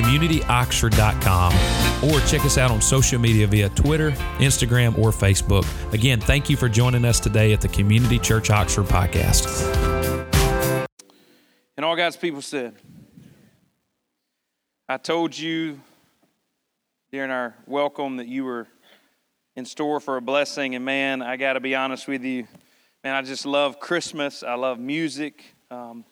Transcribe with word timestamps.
www.communityoxford.com 0.00 2.10
or 2.10 2.20
check 2.26 2.44
us 2.44 2.58
out 2.58 2.70
on 2.70 2.80
social 2.80 3.20
media 3.20 3.46
via 3.46 3.68
Twitter, 3.70 4.10
Instagram, 4.38 4.96
or 4.98 5.10
Facebook. 5.10 5.66
Again, 5.92 6.20
thank 6.20 6.48
you 6.48 6.56
for 6.56 6.68
joining 6.68 7.04
us 7.04 7.20
today 7.20 7.52
at 7.52 7.60
the 7.60 7.68
Community 7.68 8.18
Church 8.18 8.50
Oxford 8.50 8.86
podcast. 8.86 9.76
And 11.76 11.84
all 11.84 11.96
God's 11.96 12.16
people 12.16 12.42
said, 12.42 12.74
I 14.88 14.96
told 14.96 15.38
you 15.38 15.80
during 17.12 17.30
our 17.30 17.54
welcome 17.66 18.16
that 18.16 18.28
you 18.28 18.44
were 18.44 18.66
in 19.56 19.64
store 19.64 20.00
for 20.00 20.16
a 20.16 20.20
blessing. 20.20 20.74
And 20.74 20.84
man, 20.84 21.22
I 21.22 21.36
got 21.36 21.54
to 21.54 21.60
be 21.60 21.74
honest 21.74 22.08
with 22.08 22.24
you, 22.24 22.46
man, 23.04 23.14
I 23.14 23.22
just 23.22 23.46
love 23.46 23.80
Christmas. 23.80 24.42
I 24.42 24.54
love 24.54 24.78
music. 24.78 25.44
Um, 25.70 26.04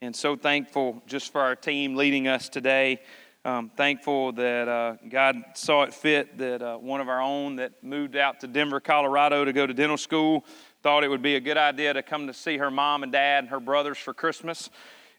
and 0.00 0.14
so 0.14 0.36
thankful 0.36 1.02
just 1.06 1.32
for 1.32 1.40
our 1.40 1.56
team 1.56 1.96
leading 1.96 2.28
us 2.28 2.48
today. 2.48 3.00
Um, 3.46 3.70
thankful 3.76 4.32
that 4.32 4.68
uh, 4.68 4.96
God 5.10 5.36
saw 5.52 5.82
it 5.82 5.92
fit 5.92 6.38
that 6.38 6.62
uh, 6.62 6.78
one 6.78 7.02
of 7.02 7.10
our 7.10 7.20
own 7.20 7.56
that 7.56 7.84
moved 7.84 8.16
out 8.16 8.40
to 8.40 8.46
Denver, 8.46 8.80
Colorado 8.80 9.44
to 9.44 9.52
go 9.52 9.66
to 9.66 9.74
dental 9.74 9.98
school 9.98 10.46
thought 10.82 11.04
it 11.04 11.08
would 11.08 11.20
be 11.20 11.36
a 11.36 11.40
good 11.40 11.58
idea 11.58 11.92
to 11.92 12.02
come 12.02 12.26
to 12.26 12.32
see 12.32 12.56
her 12.56 12.70
mom 12.70 13.02
and 13.02 13.12
dad 13.12 13.44
and 13.44 13.50
her 13.50 13.60
brothers 13.60 13.98
for 13.98 14.14
Christmas 14.14 14.70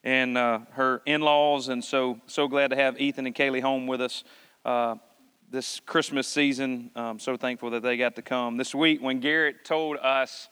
and 0.04 0.40
uh, 0.40 0.62
her 0.72 1.04
in 1.06 1.22
laws. 1.22 1.70
And 1.70 1.84
so, 1.84 2.20
so 2.26 2.48
glad 2.48 2.72
to 2.72 2.76
have 2.76 3.00
Ethan 3.00 3.28
and 3.28 3.36
Kaylee 3.36 3.62
home 3.62 3.86
with 3.86 4.02
us 4.02 4.24
uh, 4.66 4.96
this 5.52 5.80
Christmas 5.82 6.28
season. 6.28 6.90
I'm 6.96 7.20
so 7.20 7.38
thankful 7.38 7.70
that 7.70 7.84
they 7.84 7.96
got 7.96 8.16
to 8.16 8.24
come. 8.24 8.58
This 8.58 8.74
week, 8.74 9.04
when 9.04 9.20
Garrett 9.20 9.64
told 9.64 9.98
us 9.98 10.50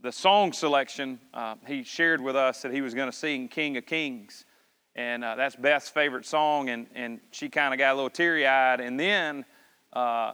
the 0.00 0.12
song 0.12 0.52
selection, 0.52 1.18
uh, 1.34 1.56
he 1.66 1.82
shared 1.82 2.20
with 2.20 2.36
us 2.36 2.62
that 2.62 2.72
he 2.72 2.80
was 2.80 2.94
going 2.94 3.10
to 3.10 3.16
sing 3.16 3.48
King 3.48 3.76
of 3.76 3.86
Kings 3.86 4.44
and 4.98 5.22
uh, 5.22 5.36
that's 5.36 5.54
Beth's 5.54 5.88
favorite 5.88 6.26
song, 6.26 6.70
and, 6.70 6.88
and 6.92 7.20
she 7.30 7.48
kind 7.48 7.72
of 7.72 7.78
got 7.78 7.92
a 7.92 7.94
little 7.94 8.10
teary 8.10 8.48
eyed. 8.48 8.80
And 8.80 8.98
then, 8.98 9.44
uh, 9.92 10.32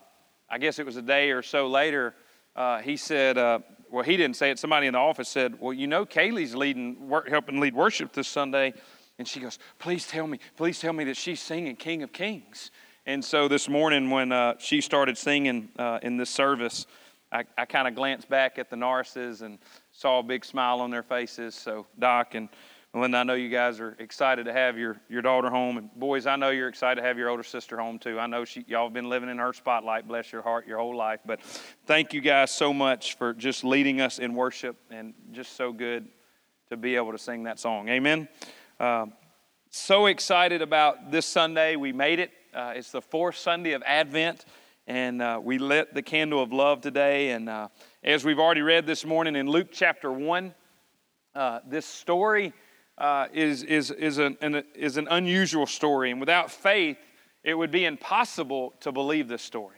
I 0.48 0.56
guess 0.58 0.78
it 0.78 0.86
was 0.86 0.96
a 0.96 1.02
day 1.02 1.32
or 1.32 1.42
so 1.42 1.68
later, 1.68 2.14
uh, 2.56 2.78
he 2.78 2.96
said, 2.96 3.36
uh, 3.36 3.58
well, 3.90 4.04
he 4.04 4.16
didn't 4.16 4.36
say 4.36 4.50
it, 4.50 4.58
somebody 4.58 4.86
in 4.86 4.94
the 4.94 4.98
office 4.98 5.28
said, 5.28 5.60
well, 5.60 5.74
you 5.74 5.86
know, 5.86 6.06
Kaylee's 6.06 6.54
leading, 6.54 7.10
work, 7.10 7.28
helping 7.28 7.60
lead 7.60 7.74
worship 7.74 8.14
this 8.14 8.26
Sunday. 8.26 8.72
And 9.18 9.28
she 9.28 9.38
goes, 9.38 9.58
please 9.78 10.06
tell 10.06 10.26
me, 10.26 10.38
please 10.56 10.80
tell 10.80 10.94
me 10.94 11.04
that 11.04 11.18
she's 11.18 11.40
singing 11.40 11.76
King 11.76 12.02
of 12.02 12.10
Kings. 12.14 12.70
And 13.04 13.22
so 13.22 13.48
this 13.48 13.68
morning, 13.68 14.08
when 14.08 14.32
uh, 14.32 14.54
she 14.58 14.80
started 14.80 15.18
singing 15.18 15.68
uh, 15.78 15.98
in 16.00 16.16
this 16.16 16.30
service, 16.30 16.86
I, 17.30 17.44
I 17.58 17.66
kind 17.66 17.86
of 17.86 17.94
glanced 17.94 18.30
back 18.30 18.58
at 18.58 18.70
the 18.70 18.76
Norrises 18.76 19.42
and 19.42 19.58
saw 19.92 20.20
a 20.20 20.22
big 20.22 20.42
smile 20.42 20.80
on 20.80 20.90
their 20.90 21.02
faces. 21.02 21.54
So, 21.54 21.86
Doc 21.98 22.34
and 22.34 22.48
Linda, 22.96 23.18
I 23.18 23.24
know 23.24 23.34
you 23.34 23.48
guys 23.48 23.80
are 23.80 23.96
excited 23.98 24.44
to 24.44 24.52
have 24.52 24.78
your, 24.78 24.96
your 25.08 25.20
daughter 25.20 25.50
home. 25.50 25.78
And 25.78 25.90
boys, 25.96 26.26
I 26.26 26.36
know 26.36 26.50
you're 26.50 26.68
excited 26.68 27.00
to 27.00 27.06
have 27.06 27.18
your 27.18 27.28
older 27.28 27.42
sister 27.42 27.76
home 27.76 27.98
too. 27.98 28.20
I 28.20 28.28
know 28.28 28.44
she, 28.44 28.64
y'all 28.68 28.86
have 28.86 28.92
been 28.92 29.08
living 29.08 29.28
in 29.28 29.38
her 29.38 29.52
spotlight, 29.52 30.06
bless 30.06 30.30
your 30.30 30.42
heart, 30.42 30.68
your 30.68 30.78
whole 30.78 30.96
life. 30.96 31.18
But 31.26 31.42
thank 31.86 32.14
you 32.14 32.20
guys 32.20 32.52
so 32.52 32.72
much 32.72 33.16
for 33.16 33.34
just 33.34 33.64
leading 33.64 34.00
us 34.00 34.20
in 34.20 34.32
worship 34.32 34.76
and 34.92 35.12
just 35.32 35.56
so 35.56 35.72
good 35.72 36.06
to 36.68 36.76
be 36.76 36.94
able 36.94 37.10
to 37.10 37.18
sing 37.18 37.42
that 37.44 37.58
song. 37.58 37.88
Amen. 37.88 38.28
Uh, 38.78 39.06
so 39.70 40.06
excited 40.06 40.62
about 40.62 41.10
this 41.10 41.26
Sunday. 41.26 41.74
We 41.74 41.92
made 41.92 42.20
it. 42.20 42.30
Uh, 42.54 42.74
it's 42.76 42.92
the 42.92 43.02
fourth 43.02 43.36
Sunday 43.36 43.72
of 43.72 43.82
Advent, 43.84 44.44
and 44.86 45.20
uh, 45.20 45.40
we 45.42 45.58
lit 45.58 45.94
the 45.94 46.02
candle 46.02 46.40
of 46.40 46.52
love 46.52 46.80
today. 46.80 47.30
And 47.30 47.48
uh, 47.48 47.68
as 48.04 48.24
we've 48.24 48.38
already 48.38 48.62
read 48.62 48.86
this 48.86 49.04
morning 49.04 49.34
in 49.34 49.48
Luke 49.48 49.70
chapter 49.72 50.12
1, 50.12 50.54
uh, 51.34 51.58
this 51.66 51.86
story 51.86 52.52
uh, 52.98 53.26
is, 53.32 53.62
is, 53.62 53.90
is, 53.90 54.18
an, 54.18 54.36
an, 54.40 54.62
is 54.74 54.96
an 54.96 55.08
unusual 55.10 55.66
story. 55.66 56.10
And 56.10 56.20
without 56.20 56.50
faith, 56.50 56.98
it 57.42 57.54
would 57.54 57.70
be 57.70 57.84
impossible 57.84 58.74
to 58.80 58.92
believe 58.92 59.28
this 59.28 59.42
story. 59.42 59.76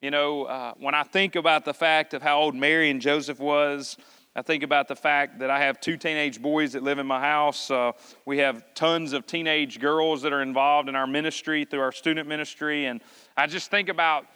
You 0.00 0.10
know, 0.10 0.44
uh, 0.44 0.74
when 0.78 0.94
I 0.94 1.04
think 1.04 1.36
about 1.36 1.64
the 1.64 1.74
fact 1.74 2.14
of 2.14 2.22
how 2.22 2.40
old 2.40 2.54
Mary 2.54 2.90
and 2.90 3.00
Joseph 3.00 3.38
was, 3.38 3.96
I 4.34 4.42
think 4.42 4.62
about 4.62 4.88
the 4.88 4.96
fact 4.96 5.40
that 5.40 5.50
I 5.50 5.60
have 5.60 5.78
two 5.78 5.96
teenage 5.96 6.40
boys 6.40 6.72
that 6.72 6.82
live 6.82 6.98
in 6.98 7.06
my 7.06 7.20
house. 7.20 7.70
Uh, 7.70 7.92
we 8.24 8.38
have 8.38 8.64
tons 8.74 9.12
of 9.12 9.26
teenage 9.26 9.78
girls 9.78 10.22
that 10.22 10.32
are 10.32 10.40
involved 10.40 10.88
in 10.88 10.96
our 10.96 11.06
ministry 11.06 11.64
through 11.66 11.80
our 11.80 11.92
student 11.92 12.28
ministry. 12.28 12.86
And 12.86 13.02
I 13.36 13.46
just 13.46 13.70
think 13.70 13.88
about 13.90 14.26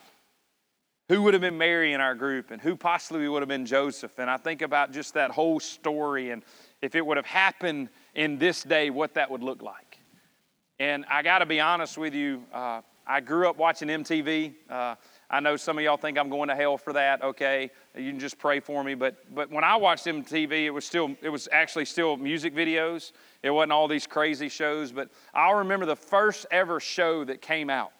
who 1.09 1.22
would 1.22 1.34
have 1.34 1.41
been 1.41 1.56
Mary 1.56 1.94
in 1.94 2.00
our 2.00 2.15
group 2.15 2.50
and 2.50 2.60
who 2.60 2.76
possibly 2.76 3.26
would 3.26 3.41
have 3.41 3.49
been 3.49 3.65
Joseph. 3.65 4.19
And 4.19 4.28
I 4.28 4.37
think 4.37 4.60
about 4.60 4.93
just 4.93 5.15
that 5.15 5.31
whole 5.31 5.60
story 5.60 6.31
and 6.31 6.43
if 6.82 6.94
it 6.94 7.05
would 7.05 7.16
have 7.16 7.26
happened 7.26 7.88
in 8.16 8.38
this 8.38 8.65
day 8.65 8.91
what 8.91 9.15
that 9.15 9.31
would 9.31 9.44
look 9.44 9.62
like. 9.62 9.99
And 10.81 11.04
I 11.09 11.22
got 11.22 11.38
to 11.38 11.47
be 11.47 11.60
honest 11.60 11.97
with 11.97 12.15
you, 12.15 12.43
uh, 12.53 12.81
I 13.06 13.21
grew 13.21 13.49
up 13.49 13.56
watching 13.56 13.88
MTV. 13.88 14.53
Uh, 14.69 14.97
I 15.31 15.38
know 15.38 15.56
some 15.56 15.78
of 15.78 15.84
y'all 15.84 15.97
think 15.97 16.19
I'm 16.19 16.28
going 16.28 16.49
to 16.49 16.56
hell 16.56 16.76
for 16.76 16.93
that. 16.93 17.22
Okay, 17.22 17.71
you 17.94 18.10
can 18.10 18.19
just 18.19 18.37
pray 18.37 18.59
for 18.59 18.82
me. 18.82 18.94
But 18.94 19.32
but 19.32 19.50
when 19.50 19.62
I 19.62 19.76
watched 19.76 20.06
MTV, 20.06 20.65
it 20.65 20.71
was 20.71 20.84
still 20.84 21.15
it 21.22 21.28
was 21.28 21.49
actually 21.53 21.84
still 21.84 22.16
music 22.16 22.53
videos. 22.55 23.12
It 23.44 23.50
wasn't 23.50 23.72
all 23.72 23.87
these 23.87 24.09
crazy 24.09 24.49
shows. 24.49 24.91
But 24.91 25.10
I'll 25.34 25.55
remember 25.55 25.87
the 25.87 25.94
first 25.94 26.47
ever 26.50 26.81
show 26.81 27.25
that 27.25 27.41
came 27.41 27.71
out, 27.71 27.93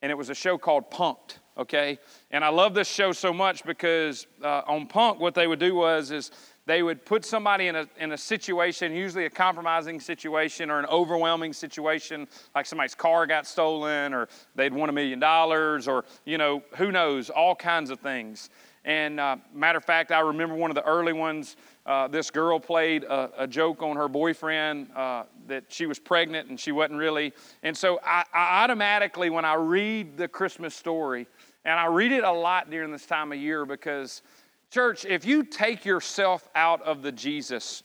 and 0.00 0.10
it 0.10 0.16
was 0.16 0.30
a 0.30 0.34
show 0.34 0.56
called 0.56 0.90
Punk'd. 0.90 1.38
Okay, 1.58 1.98
and 2.30 2.42
I 2.42 2.48
love 2.48 2.72
this 2.72 2.88
show 2.88 3.12
so 3.12 3.34
much 3.34 3.64
because 3.64 4.26
uh, 4.42 4.62
on 4.66 4.86
Punk, 4.86 5.20
what 5.20 5.34
they 5.34 5.46
would 5.46 5.58
do 5.58 5.74
was 5.74 6.10
is 6.10 6.30
they 6.68 6.82
would 6.82 7.02
put 7.06 7.24
somebody 7.24 7.68
in 7.68 7.76
a, 7.76 7.88
in 7.98 8.12
a 8.12 8.18
situation, 8.18 8.92
usually 8.92 9.24
a 9.24 9.30
compromising 9.30 9.98
situation 9.98 10.70
or 10.70 10.78
an 10.78 10.84
overwhelming 10.84 11.54
situation, 11.54 12.28
like 12.54 12.66
somebody's 12.66 12.94
car 12.94 13.26
got 13.26 13.46
stolen 13.46 14.12
or 14.12 14.28
they'd 14.54 14.74
won 14.74 14.90
a 14.90 14.92
million 14.92 15.18
dollars 15.18 15.88
or, 15.88 16.04
you 16.26 16.36
know, 16.36 16.62
who 16.76 16.92
knows, 16.92 17.30
all 17.30 17.54
kinds 17.56 17.88
of 17.88 17.98
things. 18.00 18.50
And 18.84 19.18
uh, 19.18 19.36
matter 19.54 19.78
of 19.78 19.84
fact, 19.84 20.12
I 20.12 20.20
remember 20.20 20.54
one 20.56 20.70
of 20.70 20.74
the 20.74 20.84
early 20.84 21.14
ones. 21.14 21.56
Uh, 21.86 22.06
this 22.06 22.30
girl 22.30 22.60
played 22.60 23.02
a, 23.04 23.44
a, 23.44 23.46
joke 23.46 23.82
on 23.82 23.96
her 23.96 24.08
boyfriend 24.08 24.90
uh, 24.94 25.22
that 25.46 25.64
she 25.68 25.86
was 25.86 25.98
pregnant 25.98 26.50
and 26.50 26.60
she 26.60 26.70
wasn't 26.70 26.98
really. 26.98 27.32
And 27.62 27.74
so 27.74 27.98
I, 28.04 28.24
I 28.34 28.64
automatically, 28.64 29.30
when 29.30 29.46
I 29.46 29.54
read 29.54 30.18
the 30.18 30.28
Christmas 30.28 30.74
story, 30.74 31.26
and 31.64 31.78
I 31.78 31.86
read 31.86 32.12
it 32.12 32.24
a 32.24 32.32
lot 32.32 32.70
during 32.70 32.92
this 32.92 33.06
time 33.06 33.32
of 33.32 33.38
year 33.38 33.66
because 33.66 34.22
Church, 34.70 35.06
if 35.06 35.24
you 35.24 35.44
take 35.44 35.84
yourself 35.84 36.48
out 36.54 36.82
of 36.82 37.02
the 37.02 37.12
Jesus 37.12 37.82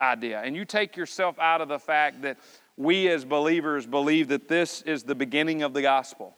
idea 0.00 0.40
and 0.42 0.56
you 0.56 0.64
take 0.64 0.96
yourself 0.96 1.38
out 1.38 1.60
of 1.60 1.68
the 1.68 1.78
fact 1.78 2.22
that 2.22 2.38
we 2.76 3.08
as 3.08 3.24
believers 3.24 3.86
believe 3.86 4.28
that 4.28 4.48
this 4.48 4.82
is 4.82 5.04
the 5.04 5.14
beginning 5.14 5.62
of 5.62 5.72
the 5.72 5.82
gospel, 5.82 6.34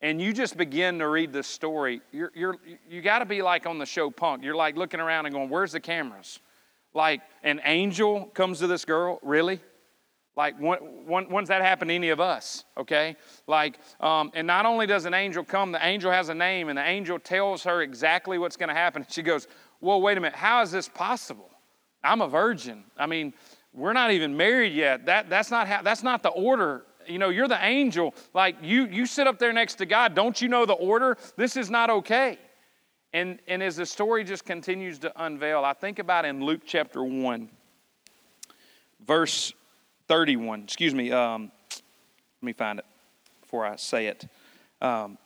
and 0.00 0.20
you 0.20 0.32
just 0.32 0.56
begin 0.56 0.98
to 0.98 1.08
read 1.08 1.32
this 1.32 1.46
story, 1.46 2.00
you're, 2.10 2.32
you're, 2.34 2.56
you 2.88 3.02
got 3.02 3.18
to 3.18 3.26
be 3.26 3.42
like 3.42 3.66
on 3.66 3.78
the 3.78 3.86
show 3.86 4.10
Punk. 4.10 4.42
You're 4.42 4.54
like 4.54 4.76
looking 4.76 5.00
around 5.00 5.26
and 5.26 5.34
going, 5.34 5.50
Where's 5.50 5.72
the 5.72 5.80
cameras? 5.80 6.40
Like 6.94 7.20
an 7.42 7.60
angel 7.64 8.26
comes 8.34 8.60
to 8.60 8.66
this 8.66 8.84
girl, 8.84 9.18
really? 9.22 9.60
Like, 10.36 10.58
when, 10.58 10.78
when, 11.06 11.24
when's 11.26 11.48
that 11.48 11.62
happen 11.62 11.88
to 11.88 11.94
any 11.94 12.08
of 12.08 12.20
us? 12.20 12.64
Okay? 12.76 13.16
Like, 13.46 13.78
um, 14.00 14.32
and 14.34 14.46
not 14.46 14.66
only 14.66 14.86
does 14.86 15.04
an 15.04 15.14
angel 15.14 15.44
come, 15.44 15.70
the 15.70 15.84
angel 15.86 16.10
has 16.10 16.28
a 16.28 16.34
name, 16.34 16.68
and 16.68 16.76
the 16.76 16.86
angel 16.86 17.20
tells 17.20 17.62
her 17.64 17.82
exactly 17.82 18.38
what's 18.38 18.56
going 18.56 18.68
to 18.68 18.74
happen. 18.74 19.06
She 19.08 19.22
goes, 19.22 19.46
Well, 19.80 20.00
wait 20.00 20.18
a 20.18 20.20
minute, 20.20 20.34
how 20.34 20.62
is 20.62 20.72
this 20.72 20.88
possible? 20.88 21.50
I'm 22.02 22.20
a 22.20 22.28
virgin. 22.28 22.84
I 22.98 23.06
mean, 23.06 23.32
we're 23.72 23.92
not 23.92 24.10
even 24.10 24.36
married 24.36 24.72
yet. 24.72 25.06
That, 25.06 25.30
that's, 25.30 25.50
not 25.50 25.68
how, 25.68 25.82
that's 25.82 26.02
not 26.02 26.22
the 26.22 26.30
order. 26.30 26.84
You 27.06 27.18
know, 27.18 27.28
you're 27.28 27.48
the 27.48 27.64
angel. 27.64 28.14
Like, 28.34 28.56
you, 28.62 28.86
you 28.86 29.06
sit 29.06 29.26
up 29.26 29.38
there 29.38 29.52
next 29.52 29.76
to 29.76 29.86
God. 29.86 30.14
Don't 30.14 30.40
you 30.40 30.48
know 30.48 30.66
the 30.66 30.74
order? 30.74 31.16
This 31.36 31.56
is 31.56 31.70
not 31.70 31.90
okay. 31.90 32.38
And, 33.12 33.38
and 33.46 33.62
as 33.62 33.76
the 33.76 33.86
story 33.86 34.24
just 34.24 34.44
continues 34.44 34.98
to 35.00 35.24
unveil, 35.24 35.64
I 35.64 35.72
think 35.72 36.00
about 36.00 36.24
in 36.24 36.44
Luke 36.44 36.62
chapter 36.66 37.02
1, 37.02 37.48
verse 39.06 39.52
31. 40.08 40.62
Excuse 40.64 40.94
me. 40.94 41.10
Um, 41.12 41.50
let 41.70 42.46
me 42.46 42.52
find 42.52 42.78
it 42.78 42.84
before 43.40 43.64
I 43.66 43.76
say 43.76 44.06
it. 44.06 44.26
Um, 44.80 45.18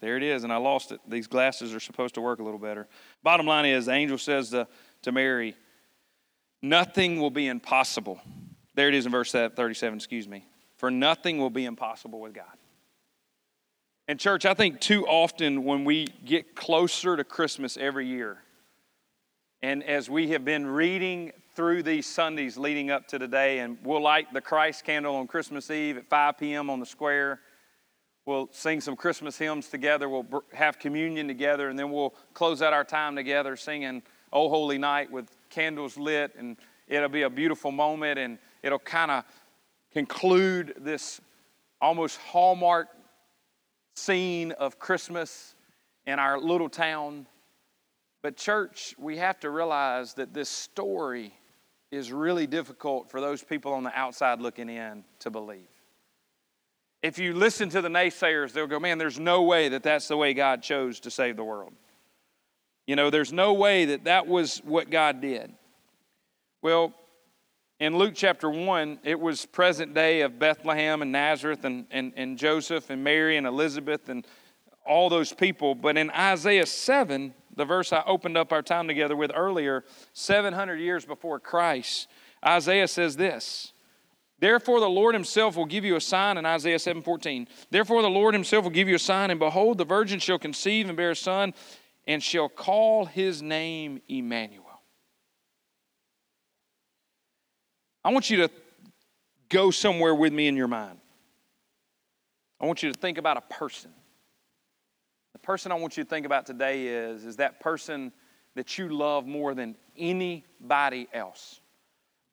there 0.00 0.16
it 0.16 0.22
is, 0.22 0.44
and 0.44 0.52
I 0.52 0.56
lost 0.56 0.92
it. 0.92 1.00
These 1.08 1.26
glasses 1.26 1.74
are 1.74 1.80
supposed 1.80 2.14
to 2.14 2.20
work 2.20 2.38
a 2.38 2.42
little 2.42 2.60
better. 2.60 2.86
Bottom 3.22 3.46
line 3.46 3.64
is, 3.64 3.86
the 3.86 3.92
angel 3.92 4.18
says 4.18 4.50
to, 4.50 4.68
to 5.02 5.12
Mary, 5.12 5.56
Nothing 6.62 7.20
will 7.20 7.30
be 7.30 7.48
impossible. 7.48 8.20
There 8.74 8.88
it 8.88 8.94
is 8.94 9.06
in 9.06 9.12
verse 9.12 9.32
37, 9.32 9.96
excuse 9.96 10.28
me. 10.28 10.46
For 10.76 10.90
nothing 10.90 11.38
will 11.38 11.50
be 11.50 11.64
impossible 11.64 12.20
with 12.20 12.34
God. 12.34 12.44
And, 14.08 14.20
church, 14.20 14.44
I 14.46 14.54
think 14.54 14.80
too 14.80 15.06
often 15.06 15.64
when 15.64 15.84
we 15.84 16.06
get 16.24 16.54
closer 16.54 17.16
to 17.16 17.24
Christmas 17.24 17.76
every 17.76 18.06
year, 18.06 18.38
and 19.62 19.82
as 19.82 20.08
we 20.08 20.28
have 20.28 20.44
been 20.44 20.66
reading 20.66 21.32
through 21.56 21.82
these 21.82 22.04
Sundays 22.06 22.58
leading 22.58 22.90
up 22.90 23.08
to 23.08 23.18
today, 23.18 23.60
and 23.60 23.78
we'll 23.82 24.02
light 24.02 24.30
the 24.30 24.42
Christ 24.42 24.84
candle 24.84 25.16
on 25.16 25.26
Christmas 25.26 25.70
Eve 25.70 25.96
at 25.96 26.06
5 26.06 26.36
p.m. 26.36 26.68
on 26.68 26.80
the 26.80 26.86
square. 26.86 27.40
We'll 28.26 28.50
sing 28.52 28.82
some 28.82 28.94
Christmas 28.94 29.38
hymns 29.38 29.68
together. 29.68 30.06
We'll 30.06 30.44
have 30.52 30.78
communion 30.78 31.26
together, 31.26 31.70
and 31.70 31.78
then 31.78 31.90
we'll 31.90 32.14
close 32.34 32.60
out 32.60 32.74
our 32.74 32.84
time 32.84 33.16
together 33.16 33.56
singing 33.56 34.02
"Oh 34.34 34.50
Holy 34.50 34.76
Night" 34.76 35.10
with 35.10 35.30
candles 35.48 35.96
lit, 35.96 36.34
and 36.36 36.58
it'll 36.88 37.08
be 37.08 37.22
a 37.22 37.30
beautiful 37.30 37.72
moment, 37.72 38.18
and 38.18 38.38
it'll 38.62 38.78
kind 38.78 39.10
of 39.10 39.24
conclude 39.94 40.74
this 40.76 41.22
almost 41.80 42.18
hallmark 42.18 42.88
scene 43.94 44.52
of 44.52 44.78
Christmas 44.78 45.54
in 46.06 46.18
our 46.18 46.38
little 46.38 46.68
town. 46.68 47.26
But, 48.22 48.36
church, 48.36 48.94
we 48.98 49.16
have 49.16 49.40
to 49.40 49.48
realize 49.48 50.12
that 50.14 50.34
this 50.34 50.50
story 50.50 51.32
is 51.96 52.12
really 52.12 52.46
difficult 52.46 53.10
for 53.10 53.20
those 53.20 53.42
people 53.42 53.72
on 53.72 53.82
the 53.82 53.98
outside 53.98 54.40
looking 54.40 54.68
in 54.68 55.02
to 55.20 55.30
believe. 55.30 55.68
If 57.02 57.18
you 57.18 57.34
listen 57.34 57.68
to 57.70 57.80
the 57.80 57.88
naysayers, 57.88 58.52
they'll 58.52 58.66
go, 58.66 58.78
man, 58.78 58.98
there's 58.98 59.18
no 59.18 59.42
way 59.42 59.68
that 59.70 59.82
that's 59.82 60.08
the 60.08 60.16
way 60.16 60.34
God 60.34 60.62
chose 60.62 61.00
to 61.00 61.10
save 61.10 61.36
the 61.36 61.44
world. 61.44 61.72
You 62.86 62.96
know, 62.96 63.10
there's 63.10 63.32
no 63.32 63.54
way 63.54 63.86
that 63.86 64.04
that 64.04 64.26
was 64.26 64.58
what 64.58 64.90
God 64.90 65.20
did. 65.20 65.52
Well, 66.62 66.94
in 67.78 67.96
Luke 67.96 68.14
chapter 68.14 68.48
1, 68.48 69.00
it 69.02 69.18
was 69.20 69.44
present 69.44 69.92
day 69.92 70.22
of 70.22 70.38
Bethlehem 70.38 71.02
and 71.02 71.12
Nazareth 71.12 71.64
and, 71.64 71.86
and, 71.90 72.12
and 72.16 72.38
Joseph 72.38 72.90
and 72.90 73.04
Mary 73.04 73.36
and 73.36 73.46
Elizabeth 73.46 74.08
and 74.08 74.26
all 74.86 75.08
those 75.08 75.32
people. 75.32 75.74
But 75.74 75.98
in 75.98 76.10
Isaiah 76.10 76.66
7, 76.66 77.34
the 77.56 77.64
verse 77.64 77.92
I 77.92 78.02
opened 78.06 78.36
up 78.36 78.52
our 78.52 78.62
time 78.62 78.86
together 78.86 79.16
with 79.16 79.32
earlier, 79.34 79.84
700 80.12 80.76
years 80.76 81.04
before 81.04 81.40
Christ, 81.40 82.08
Isaiah 82.44 82.88
says 82.88 83.16
this. 83.16 83.72
Therefore 84.38 84.80
the 84.80 84.88
Lord 84.88 85.14
himself 85.14 85.56
will 85.56 85.64
give 85.64 85.84
you 85.84 85.96
a 85.96 86.00
sign 86.00 86.36
in 86.36 86.44
Isaiah 86.44 86.78
7:14. 86.78 87.48
Therefore 87.70 88.02
the 88.02 88.10
Lord 88.10 88.34
himself 88.34 88.64
will 88.64 88.70
give 88.70 88.88
you 88.88 88.96
a 88.96 88.98
sign 88.98 89.30
and 89.30 89.40
behold 89.40 89.78
the 89.78 89.84
virgin 89.84 90.18
shall 90.18 90.38
conceive 90.38 90.88
and 90.88 90.96
bear 90.96 91.12
a 91.12 91.16
son 91.16 91.54
and 92.06 92.22
shall 92.22 92.48
call 92.48 93.06
his 93.06 93.40
name 93.40 94.02
Emmanuel. 94.08 94.64
I 98.04 98.12
want 98.12 98.30
you 98.30 98.36
to 98.36 98.50
go 99.48 99.70
somewhere 99.70 100.14
with 100.14 100.32
me 100.32 100.46
in 100.48 100.56
your 100.56 100.68
mind. 100.68 101.00
I 102.60 102.66
want 102.66 102.82
you 102.82 102.92
to 102.92 102.98
think 102.98 103.18
about 103.18 103.36
a 103.36 103.40
person. 103.40 103.92
The 105.36 105.40
person 105.40 105.70
I 105.70 105.74
want 105.74 105.98
you 105.98 106.02
to 106.02 106.08
think 106.08 106.24
about 106.24 106.46
today 106.46 106.86
is, 106.86 107.26
is 107.26 107.36
that 107.36 107.60
person 107.60 108.10
that 108.54 108.78
you 108.78 108.88
love 108.88 109.26
more 109.26 109.54
than 109.54 109.76
anybody 109.94 111.08
else. 111.12 111.60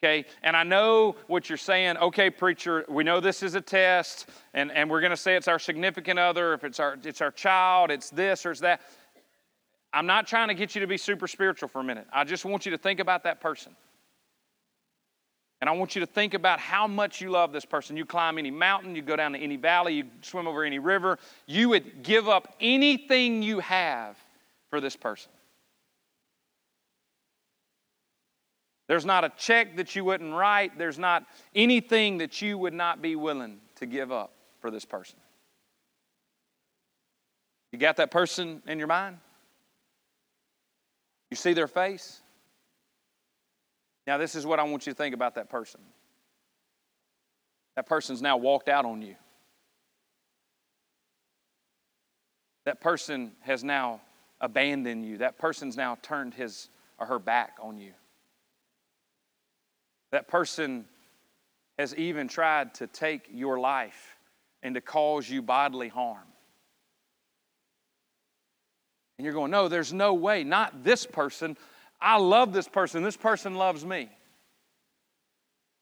Okay, 0.01 0.23
and 0.41 0.55
I 0.55 0.63
know 0.63 1.17
what 1.27 1.49
you're 1.49 1.57
saying. 1.57 1.97
Okay, 1.97 2.29
preacher, 2.29 2.85
we 2.87 3.03
know 3.03 3.19
this 3.19 3.43
is 3.43 3.55
a 3.55 3.61
test, 3.61 4.29
and, 4.53 4.71
and 4.71 4.89
we're 4.89 5.01
going 5.01 5.09
to 5.09 5.17
say 5.17 5.35
it's 5.35 5.49
our 5.49 5.59
significant 5.59 6.17
other, 6.17 6.53
if 6.53 6.63
it's 6.63 6.79
our, 6.79 6.97
it's 7.03 7.19
our 7.19 7.31
child, 7.31 7.91
it's 7.91 8.09
this 8.09 8.45
or 8.45 8.51
it's 8.51 8.61
that. 8.61 8.79
I'm 9.91 10.05
not 10.05 10.25
trying 10.25 10.47
to 10.47 10.53
get 10.53 10.73
you 10.73 10.79
to 10.79 10.87
be 10.87 10.95
super 10.97 11.27
spiritual 11.27 11.67
for 11.67 11.81
a 11.81 11.83
minute. 11.83 12.07
I 12.13 12.23
just 12.23 12.45
want 12.45 12.65
you 12.65 12.71
to 12.71 12.77
think 12.77 13.01
about 13.01 13.25
that 13.25 13.41
person. 13.41 13.75
And 15.63 15.69
I 15.69 15.71
want 15.71 15.95
you 15.95 16.01
to 16.01 16.05
think 16.05 16.33
about 16.33 16.59
how 16.59 16.87
much 16.87 17.21
you 17.21 17.29
love 17.29 17.53
this 17.53 17.63
person. 17.63 17.95
You 17.95 18.05
climb 18.05 18.37
any 18.37 18.51
mountain, 18.51 18.97
you 18.97 19.01
go 19.01 19.15
down 19.15 19.31
to 19.31 19.39
any 19.39 19.55
valley, 19.55 19.93
you 19.93 20.03
swim 20.21 20.45
over 20.45 20.65
any 20.65 20.77
river. 20.77 21.17
You 21.45 21.69
would 21.69 22.03
give 22.03 22.27
up 22.27 22.53
anything 22.59 23.41
you 23.41 23.61
have 23.61 24.17
for 24.69 24.81
this 24.81 24.97
person. 24.97 25.31
There's 28.89 29.05
not 29.05 29.23
a 29.23 29.31
check 29.37 29.77
that 29.77 29.95
you 29.95 30.03
wouldn't 30.03 30.33
write, 30.33 30.77
there's 30.77 30.99
not 30.99 31.25
anything 31.55 32.17
that 32.17 32.41
you 32.41 32.57
would 32.57 32.73
not 32.73 33.01
be 33.01 33.15
willing 33.15 33.59
to 33.77 33.85
give 33.85 34.11
up 34.11 34.33
for 34.59 34.69
this 34.69 34.83
person. 34.83 35.15
You 37.71 37.79
got 37.79 37.95
that 37.95 38.11
person 38.11 38.61
in 38.67 38.79
your 38.79 38.89
mind? 38.89 39.17
You 41.31 41.37
see 41.37 41.53
their 41.53 41.69
face? 41.69 42.19
Now, 44.05 44.17
this 44.17 44.35
is 44.35 44.45
what 44.45 44.59
I 44.59 44.63
want 44.63 44.85
you 44.85 44.93
to 44.93 44.97
think 44.97 45.15
about 45.15 45.35
that 45.35 45.49
person. 45.49 45.81
That 47.75 47.85
person's 47.87 48.21
now 48.21 48.37
walked 48.37 48.69
out 48.69 48.85
on 48.85 49.01
you. 49.01 49.15
That 52.65 52.81
person 52.81 53.31
has 53.41 53.63
now 53.63 54.01
abandoned 54.39 55.05
you. 55.05 55.17
That 55.17 55.37
person's 55.37 55.75
now 55.75 55.97
turned 56.01 56.33
his 56.33 56.69
or 56.99 57.07
her 57.07 57.19
back 57.19 57.57
on 57.61 57.77
you. 57.77 57.93
That 60.11 60.27
person 60.27 60.85
has 61.79 61.95
even 61.95 62.27
tried 62.27 62.75
to 62.75 62.87
take 62.87 63.29
your 63.33 63.59
life 63.59 64.17
and 64.61 64.75
to 64.75 64.81
cause 64.81 65.29
you 65.29 65.41
bodily 65.41 65.89
harm. 65.89 66.27
And 69.17 69.25
you're 69.25 69.33
going, 69.33 69.51
no, 69.51 69.67
there's 69.67 69.93
no 69.93 70.13
way, 70.13 70.43
not 70.43 70.83
this 70.83 71.05
person. 71.05 71.57
I 72.03 72.17
love 72.17 72.51
this 72.51 72.67
person, 72.67 73.01
this 73.01 73.15
person 73.15 73.55
loves 73.55 73.85
me. 73.85 74.09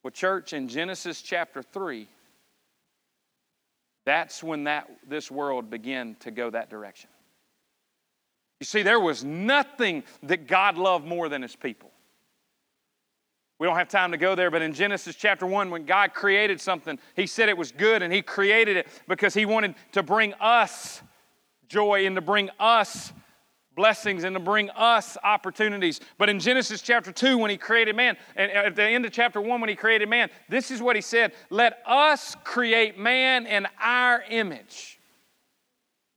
Well, 0.04 0.12
church, 0.12 0.54
in 0.54 0.68
Genesis 0.68 1.22
chapter 1.24 1.64
3, 1.64 2.08
that's 4.06 4.44
when 4.44 4.66
that, 4.66 4.88
this 5.08 5.32
world 5.32 5.72
began 5.72 6.16
to 6.22 6.30
go 6.30 6.52
that 6.52 6.70
direction. 6.70 7.10
You 8.60 8.66
see, 8.66 8.84
there 8.84 9.00
was 9.00 9.24
nothing 9.24 10.04
that 10.24 10.48
God 10.48 10.78
loved 10.78 11.08
more 11.08 11.28
than 11.28 11.42
his 11.42 11.56
people. 11.56 11.90
We 13.58 13.66
don't 13.68 13.76
have 13.76 13.90
time 13.90 14.12
to 14.12 14.18
go 14.18 14.36
there, 14.36 14.52
but 14.52 14.62
in 14.62 14.74
Genesis 14.74 15.16
chapter 15.16 15.48
1, 15.48 15.72
when 15.72 15.86
God 15.86 16.14
created 16.14 16.62
something, 16.62 17.00
he 17.16 17.26
said 17.26 17.50
it 17.50 17.58
was 17.58 17.72
good 17.72 18.04
and 18.04 18.14
he 18.14 18.22
created 18.22 18.78
it 18.78 18.88
because 19.08 19.34
he 19.34 19.46
wanted 19.46 19.74
to 19.94 20.04
bring 20.04 20.34
us 20.36 21.02
joy 21.68 22.06
and 22.06 22.16
to 22.16 22.22
bring 22.22 22.50
us 22.60 23.14
blessings 23.82 24.24
and 24.26 24.36
to 24.36 24.40
bring 24.40 24.70
us 24.72 25.18
opportunities. 25.24 26.02
But 26.20 26.30
in 26.30 26.40
Genesis 26.40 26.84
chapter 26.84 27.12
2, 27.12 27.40
when 27.40 27.50
he 27.50 27.58
created 27.58 27.96
man, 27.96 28.16
and 28.36 28.52
at 28.52 28.76
the 28.76 28.84
end 28.84 29.06
of 29.06 29.12
chapter 29.12 29.42
1, 29.42 29.60
when 29.60 29.70
he 29.70 29.76
created 29.76 30.08
man, 30.08 30.30
this 30.50 30.70
is 30.70 30.84
what 30.84 30.96
he 30.96 31.02
said 31.02 31.34
Let 31.50 31.80
us 31.88 32.36
create 32.44 33.00
man 33.00 33.48
in 33.48 33.66
our 33.82 34.24
image. 34.30 35.00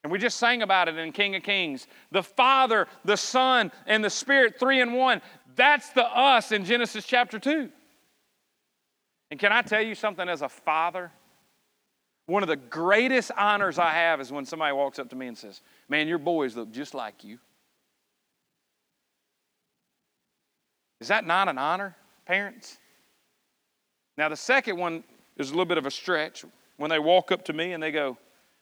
And 0.02 0.12
we 0.12 0.18
just 0.18 0.36
sang 0.36 0.60
about 0.60 0.88
it 0.88 0.98
in 0.98 1.10
King 1.12 1.36
of 1.36 1.42
Kings. 1.42 1.86
The 2.10 2.22
Father, 2.22 2.86
the 3.02 3.16
Son, 3.16 3.72
and 3.86 4.04
the 4.04 4.10
Spirit, 4.10 4.60
three 4.60 4.82
in 4.82 4.92
one. 4.92 5.22
That's 5.56 5.88
the 5.90 6.04
us 6.04 6.52
in 6.52 6.66
Genesis 6.66 7.06
chapter 7.06 7.38
2. 7.38 7.70
And 9.30 9.40
can 9.40 9.52
I 9.52 9.62
tell 9.62 9.80
you 9.80 9.94
something 9.94 10.28
as 10.28 10.42
a 10.42 10.50
father? 10.50 11.10
One 12.26 12.42
of 12.42 12.50
the 12.50 12.56
greatest 12.56 13.30
honors 13.38 13.78
I 13.78 13.92
have 13.92 14.20
is 14.20 14.30
when 14.30 14.44
somebody 14.44 14.74
walks 14.74 14.98
up 14.98 15.08
to 15.10 15.16
me 15.16 15.28
and 15.28 15.38
says, 15.38 15.62
Man, 15.88 16.08
your 16.08 16.18
boys 16.18 16.56
look 16.56 16.70
just 16.70 16.92
like 16.92 17.24
you. 17.24 17.38
Is 21.04 21.08
that 21.08 21.26
not 21.26 21.50
an 21.50 21.58
honor, 21.58 21.94
parents? 22.24 22.78
Now, 24.16 24.30
the 24.30 24.36
second 24.38 24.78
one 24.78 25.04
is 25.36 25.50
a 25.50 25.52
little 25.52 25.66
bit 25.66 25.76
of 25.76 25.84
a 25.84 25.90
stretch 25.90 26.46
when 26.78 26.88
they 26.88 26.98
walk 26.98 27.30
up 27.30 27.44
to 27.44 27.52
me 27.52 27.74
and 27.74 27.82
they 27.82 27.92
go, 27.92 28.16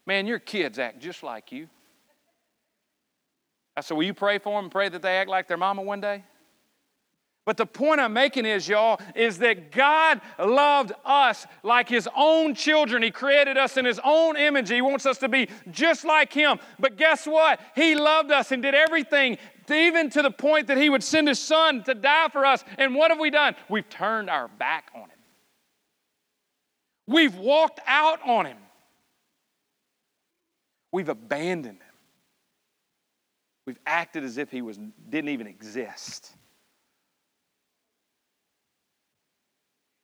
Man, 0.07 0.27
your 0.27 0.41
kids 0.41 0.81
act 0.81 0.99
just 0.99 1.23
like 1.23 1.53
you. 1.53 1.69
I 3.77 3.81
said, 3.81 3.97
Will 3.97 4.03
you 4.03 4.13
pray 4.13 4.39
for 4.39 4.59
them 4.59 4.65
and 4.65 4.73
pray 4.73 4.89
that 4.89 5.03
they 5.03 5.19
act 5.19 5.31
like 5.31 5.47
their 5.47 5.57
mama 5.57 5.83
one 5.83 6.01
day? 6.01 6.25
But 7.45 7.57
the 7.57 7.67
point 7.67 8.01
I'm 8.01 8.13
making 8.13 8.45
is, 8.45 8.69
y'all, 8.69 9.01
is 9.15 9.39
that 9.39 9.71
God 9.71 10.21
loved 10.37 10.91
us 11.05 11.47
like 11.63 11.89
His 11.89 12.09
own 12.17 12.57
children. 12.57 13.05
He 13.05 13.13
created 13.13 13.57
us 13.57 13.77
in 13.77 13.85
His 13.85 14.01
own 14.05 14.37
image. 14.37 14.69
He 14.69 14.83
wants 14.83 15.07
us 15.07 15.19
to 15.19 15.29
be 15.29 15.49
just 15.71 16.05
like 16.05 16.33
Him. 16.33 16.59
But 16.81 16.97
guess 16.97 17.25
what? 17.25 17.61
He 17.77 17.95
loved 17.95 18.33
us 18.33 18.51
and 18.51 18.65
did 18.65 18.75
everything, 18.75 19.39
even 19.73 20.11
to 20.11 20.23
the 20.23 20.31
point 20.31 20.69
that 20.69 20.77
He 20.77 20.91
would 20.91 21.03
send 21.03 21.29
His 21.29 21.39
Son 21.39 21.83
to 21.85 21.95
die 21.95 22.29
for 22.29 22.45
us. 22.45 22.65
And 22.79 22.95
what 22.95 23.11
have 23.11 23.19
we 23.19 23.31
done? 23.31 23.55
We've 23.69 23.89
turned 23.89 24.31
our 24.31 24.49
back 24.49 24.91
on 24.95 25.03
Him, 25.03 25.19
we've 27.07 27.37
walked 27.37 27.81
out 27.87 28.21
on 28.27 28.47
Him, 28.47 28.59
we've 30.93 31.09
abandoned 31.09 31.79
Him, 31.79 31.95
we've 33.67 33.81
acted 33.87 34.25
as 34.25 34.39
if 34.39 34.51
He 34.51 34.63
was, 34.63 34.79
didn't 35.09 35.31
even 35.31 35.47
exist. 35.47 36.33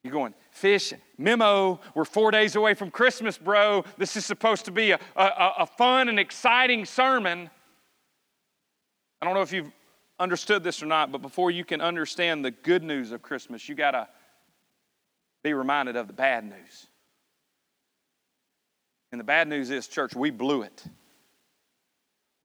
You're 0.05 0.13
going, 0.13 0.33
fish, 0.53 0.95
memo, 1.19 1.81
we're 1.95 2.05
four 2.05 2.31
days 2.31 2.57
away 2.57 2.75
from 2.75 2.91
Christmas, 2.91 3.37
bro. 3.37 3.85
This 3.99 4.17
is 4.17 4.25
supposed 4.25 4.65
to 4.67 4.71
be 4.71 4.93
a, 4.93 4.99
a, 5.17 5.53
a 5.59 5.67
fun 5.67 6.09
and 6.09 6.19
exciting 6.19 6.85
sermon. 6.85 7.51
I 9.21 9.27
don't 9.27 9.35
know 9.35 9.43
if 9.43 9.53
you've 9.53 9.73
understood 10.19 10.63
this 10.65 10.83
or 10.83 10.87
not, 10.87 11.13
but 11.13 11.23
before 11.23 11.51
you 11.51 11.65
can 11.65 11.81
understand 11.81 12.45
the 12.45 12.51
good 12.51 12.83
news 12.83 13.13
of 13.13 13.23
Christmas, 13.23 13.69
you 13.69 13.75
got 13.75 13.93
to 13.93 14.09
be 15.43 15.53
reminded 15.55 15.97
of 15.97 16.07
the 16.07 16.13
bad 16.13 16.45
news. 16.45 16.87
And 19.13 19.21
the 19.21 19.25
bad 19.25 19.49
news 19.49 19.71
is, 19.71 19.89
church, 19.89 20.15
we 20.15 20.31
blew 20.31 20.63
it. 20.63 20.85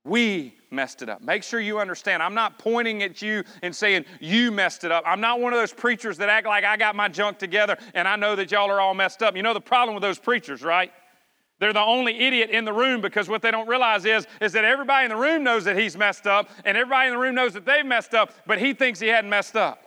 We 0.06 0.56
messed 0.70 1.02
it 1.02 1.10
up. 1.10 1.22
Make 1.22 1.44
sure 1.44 1.60
you 1.60 1.80
understand. 1.80 2.22
I'm 2.22 2.34
not 2.34 2.60
pointing 2.60 3.04
at 3.04 3.22
you 3.22 3.44
and 3.62 3.74
saying 3.74 4.06
you 4.20 4.52
messed 4.52 4.84
it 4.84 4.92
up. 4.92 5.04
I'm 5.08 5.22
not 5.22 5.40
one 5.40 5.54
of 5.54 5.60
those 5.60 5.72
preachers 5.72 6.18
that 6.18 6.30
act 6.30 6.46
like 6.46 6.66
I 6.66 6.76
got 6.76 6.96
my 6.96 7.08
junk 7.08 7.38
together 7.38 7.78
and 7.94 8.08
I 8.08 8.16
know 8.16 8.36
that 8.36 8.52
y'all 8.52 8.70
are 8.70 8.82
all 8.82 8.94
messed 8.94 9.24
up. 9.24 9.36
You 9.36 9.44
know 9.44 9.54
the 9.54 9.62
problem 9.62 9.96
with 9.96 10.02
those 10.02 10.20
preachers, 10.20 10.62
right? 10.62 10.92
They're 11.64 11.72
the 11.72 11.80
only 11.80 12.20
idiot 12.20 12.50
in 12.50 12.66
the 12.66 12.74
room 12.74 13.00
because 13.00 13.30
what 13.30 13.42
they 13.42 13.50
don't 13.50 13.70
realize 13.70 14.04
is, 14.04 14.28
is 14.42 14.52
that 14.52 14.66
everybody 14.66 15.06
in 15.06 15.10
the 15.12 15.16
room 15.16 15.46
knows 15.46 15.64
that 15.64 15.78
he's 15.78 15.96
messed 15.96 16.28
up 16.28 16.50
and 16.66 16.76
everybody 16.76 17.08
in 17.08 17.14
the 17.14 17.18
room 17.18 17.36
knows 17.36 17.54
that 17.54 17.64
they've 17.64 17.86
messed 17.86 18.14
up, 18.14 18.34
but 18.46 18.60
he 18.60 18.74
thinks 18.74 19.00
he 19.00 19.08
hadn't 19.08 19.30
messed 19.30 19.56
up. 19.56 19.82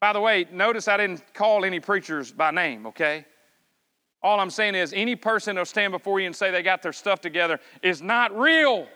By 0.00 0.12
the 0.12 0.20
way, 0.20 0.46
notice 0.52 0.86
I 0.86 0.96
didn't 0.98 1.34
call 1.34 1.64
any 1.64 1.80
preachers 1.80 2.30
by 2.30 2.52
name, 2.52 2.86
okay? 2.86 3.24
All 4.22 4.38
I'm 4.38 4.50
saying 4.50 4.76
is, 4.76 4.92
any 4.92 5.16
person 5.16 5.56
that'll 5.56 5.66
stand 5.66 5.90
before 5.90 6.20
you 6.20 6.26
and 6.26 6.36
say 6.36 6.52
they 6.52 6.62
got 6.62 6.80
their 6.80 6.92
stuff 6.92 7.20
together 7.20 7.58
is 7.82 8.00
not 8.00 8.38
real. 8.38 8.86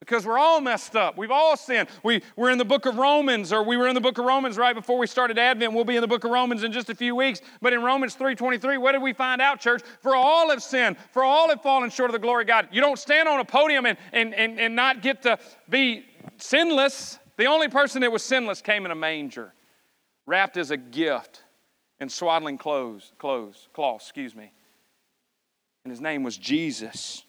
Because 0.00 0.26
we're 0.26 0.38
all 0.38 0.60
messed 0.60 0.94
up. 0.94 1.16
We've 1.16 1.30
all 1.30 1.56
sinned. 1.56 1.88
We, 2.02 2.22
we're 2.36 2.50
in 2.50 2.58
the 2.58 2.64
book 2.64 2.84
of 2.84 2.96
Romans, 2.96 3.52
or 3.52 3.62
we 3.62 3.76
were 3.76 3.88
in 3.88 3.94
the 3.94 4.00
book 4.00 4.18
of 4.18 4.26
Romans 4.26 4.58
right 4.58 4.74
before 4.74 4.98
we 4.98 5.06
started 5.06 5.38
Advent. 5.38 5.72
We'll 5.72 5.84
be 5.84 5.96
in 5.96 6.02
the 6.02 6.06
book 6.06 6.24
of 6.24 6.30
Romans 6.30 6.64
in 6.64 6.72
just 6.72 6.90
a 6.90 6.94
few 6.94 7.16
weeks. 7.16 7.40
But 7.62 7.72
in 7.72 7.82
Romans 7.82 8.14
3.23, 8.14 8.78
what 8.78 8.92
did 8.92 9.02
we 9.02 9.14
find 9.14 9.40
out, 9.40 9.58
church? 9.58 9.82
For 10.02 10.14
all 10.14 10.50
have 10.50 10.62
sinned. 10.62 10.96
For 11.12 11.24
all 11.24 11.48
have 11.48 11.62
fallen 11.62 11.88
short 11.90 12.10
of 12.10 12.12
the 12.12 12.18
glory 12.18 12.44
of 12.44 12.48
God. 12.48 12.68
You 12.70 12.82
don't 12.82 12.98
stand 12.98 13.26
on 13.26 13.40
a 13.40 13.44
podium 13.44 13.86
and, 13.86 13.96
and, 14.12 14.34
and, 14.34 14.60
and 14.60 14.76
not 14.76 15.00
get 15.00 15.22
to 15.22 15.38
be 15.68 16.04
sinless. 16.36 17.18
The 17.36 17.46
only 17.46 17.68
person 17.68 18.02
that 18.02 18.12
was 18.12 18.22
sinless 18.22 18.60
came 18.60 18.84
in 18.84 18.92
a 18.92 18.96
manger, 18.96 19.54
wrapped 20.26 20.56
as 20.56 20.70
a 20.70 20.76
gift 20.76 21.42
in 22.00 22.08
swaddling 22.08 22.58
clothes, 22.58 23.12
clothes, 23.18 23.68
cloth, 23.72 24.02
excuse 24.02 24.34
me. 24.34 24.52
And 25.84 25.90
his 25.90 26.00
name 26.00 26.22
was 26.22 26.36
Jesus. 26.36 27.22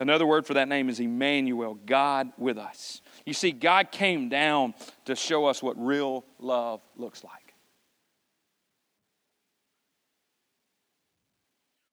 Another 0.00 0.26
word 0.26 0.46
for 0.46 0.54
that 0.54 0.68
name 0.68 0.88
is 0.88 0.98
Emmanuel, 0.98 1.78
God 1.86 2.32
with 2.36 2.58
us. 2.58 3.00
You 3.24 3.32
see, 3.32 3.52
God 3.52 3.92
came 3.92 4.28
down 4.28 4.74
to 5.04 5.14
show 5.14 5.46
us 5.46 5.62
what 5.62 5.76
real 5.78 6.24
love 6.38 6.80
looks 6.96 7.22
like. 7.22 7.54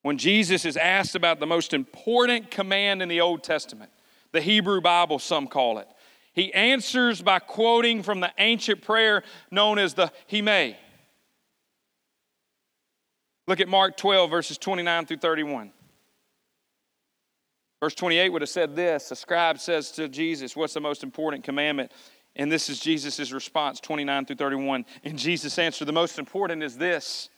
When 0.02 0.18
Jesus 0.18 0.66
is 0.66 0.78
asked 0.78 1.14
about 1.16 1.40
the 1.40 1.46
most 1.46 1.74
important 1.74 2.50
command 2.50 3.04
in 3.04 3.10
the 3.10 3.22
Old 3.22 3.44
Testament, 3.44 3.92
the 4.32 4.42
Hebrew 4.42 4.82
Bible, 4.82 5.20
some 5.20 5.48
call 5.48 5.78
it, 5.78 5.88
he 6.34 6.52
answers 6.54 7.22
by 7.22 7.40
quoting 7.40 8.02
from 8.02 8.20
the 8.20 8.32
ancient 8.40 8.82
prayer 8.82 9.22
known 9.52 9.78
as 9.78 9.94
the 9.94 10.12
Shema. 10.28 10.72
Look 13.48 13.60
at 13.60 13.68
Mark 13.68 13.98
12, 13.98 14.30
verses 14.30 14.58
29 14.58 15.06
through 15.06 15.18
31. 15.18 15.72
Verse 17.82 17.96
28 17.96 18.30
would 18.30 18.44
have 18.44 18.50
said 18.50 18.76
this 18.76 19.12
A 19.12 19.16
scribe 19.16 19.60
says 19.60 19.92
to 19.94 20.08
Jesus, 20.08 20.56
What's 20.56 20.74
the 20.74 20.80
most 20.80 21.04
important 21.04 21.44
commandment? 21.44 21.92
And 22.36 22.50
this 22.50 22.70
is 22.70 22.80
Jesus' 22.80 23.32
response, 23.34 23.82
29 23.82 24.26
through 24.26 24.38
31. 24.38 24.86
And 25.04 25.18
Jesus 25.20 25.60
answered, 25.60 25.86
The 25.86 25.92
most 25.92 26.18
important 26.18 26.64
is 26.64 26.78
this 26.78 27.30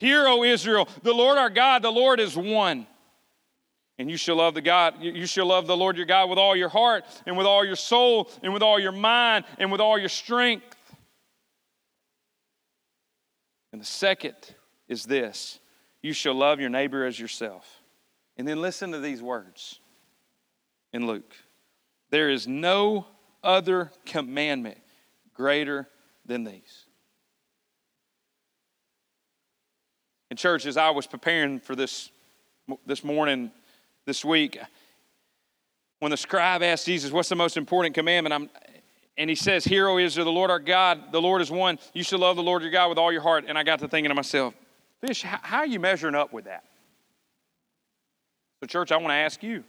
Hear, 0.00 0.26
O 0.26 0.42
Israel, 0.42 0.88
the 1.02 1.12
Lord 1.12 1.38
our 1.38 1.50
God, 1.50 1.82
the 1.82 1.92
Lord 1.92 2.18
is 2.18 2.36
one. 2.36 2.86
And 3.96 4.10
you 4.10 4.16
shall 4.16 4.36
love 4.36 4.54
the 4.54 4.60
God, 4.60 4.96
you 5.00 5.26
shall 5.26 5.46
love 5.46 5.68
the 5.68 5.76
Lord 5.76 5.96
your 5.96 6.06
God 6.06 6.28
with 6.28 6.38
all 6.38 6.56
your 6.56 6.68
heart, 6.68 7.04
and 7.26 7.36
with 7.36 7.46
all 7.46 7.64
your 7.64 7.76
soul, 7.76 8.28
and 8.42 8.52
with 8.52 8.62
all 8.62 8.80
your 8.80 8.90
mind, 8.90 9.44
and 9.58 9.70
with 9.70 9.80
all 9.80 9.96
your 9.96 10.08
strength. 10.08 10.74
And 13.72 13.80
the 13.80 13.86
second 13.86 14.34
is 14.88 15.04
this 15.04 15.60
you 16.02 16.12
shall 16.12 16.34
love 16.34 16.58
your 16.58 16.70
neighbor 16.70 17.04
as 17.04 17.20
yourself. 17.20 17.83
And 18.36 18.46
then 18.48 18.60
listen 18.60 18.92
to 18.92 18.98
these 18.98 19.22
words 19.22 19.80
in 20.92 21.06
Luke 21.06 21.34
there 22.10 22.30
is 22.30 22.46
no 22.46 23.06
other 23.42 23.90
commandment 24.06 24.78
greater 25.34 25.88
than 26.24 26.44
these. 26.44 26.84
In 30.30 30.36
church, 30.36 30.64
as 30.64 30.76
I 30.76 30.90
was 30.90 31.08
preparing 31.08 31.58
for 31.58 31.74
this 31.74 32.10
this 32.86 33.04
morning, 33.04 33.50
this 34.06 34.24
week, 34.24 34.58
when 35.98 36.10
the 36.10 36.16
scribe 36.16 36.62
asked 36.62 36.86
Jesus, 36.86 37.10
What's 37.10 37.28
the 37.28 37.36
most 37.36 37.56
important 37.56 37.94
commandment? 37.94 38.32
I'm, 38.32 38.50
and 39.16 39.28
he 39.28 39.36
says, 39.36 39.64
Hear, 39.64 39.88
O 39.88 39.98
Israel, 39.98 40.24
the 40.24 40.32
Lord 40.32 40.50
our 40.50 40.58
God, 40.58 41.12
the 41.12 41.20
Lord 41.20 41.42
is 41.42 41.50
one. 41.50 41.78
You 41.92 42.02
should 42.02 42.20
love 42.20 42.36
the 42.36 42.42
Lord 42.42 42.62
your 42.62 42.70
God 42.70 42.88
with 42.88 42.98
all 42.98 43.12
your 43.12 43.22
heart. 43.22 43.44
And 43.48 43.58
I 43.58 43.62
got 43.62 43.78
to 43.80 43.88
thinking 43.88 44.08
to 44.10 44.14
myself, 44.14 44.54
Fish, 45.00 45.22
how 45.22 45.58
are 45.58 45.66
you 45.66 45.80
measuring 45.80 46.14
up 46.14 46.32
with 46.32 46.44
that? 46.44 46.64
So, 48.64 48.66
church, 48.66 48.92
I 48.92 48.96
want 48.96 49.08
to 49.08 49.16
ask 49.16 49.42
you, 49.42 49.62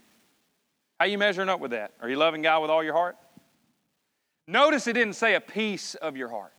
how 0.98 1.04
are 1.04 1.08
you 1.08 1.18
measuring 1.18 1.50
up 1.50 1.60
with 1.60 1.72
that? 1.72 1.92
Are 2.00 2.08
you 2.08 2.16
loving 2.16 2.40
God 2.40 2.62
with 2.62 2.70
all 2.70 2.82
your 2.82 2.94
heart? 2.94 3.18
Notice 4.48 4.86
it 4.86 4.94
didn't 4.94 5.16
say 5.16 5.34
a 5.34 5.40
piece 5.40 5.96
of 5.96 6.16
your 6.16 6.30
heart. 6.30 6.54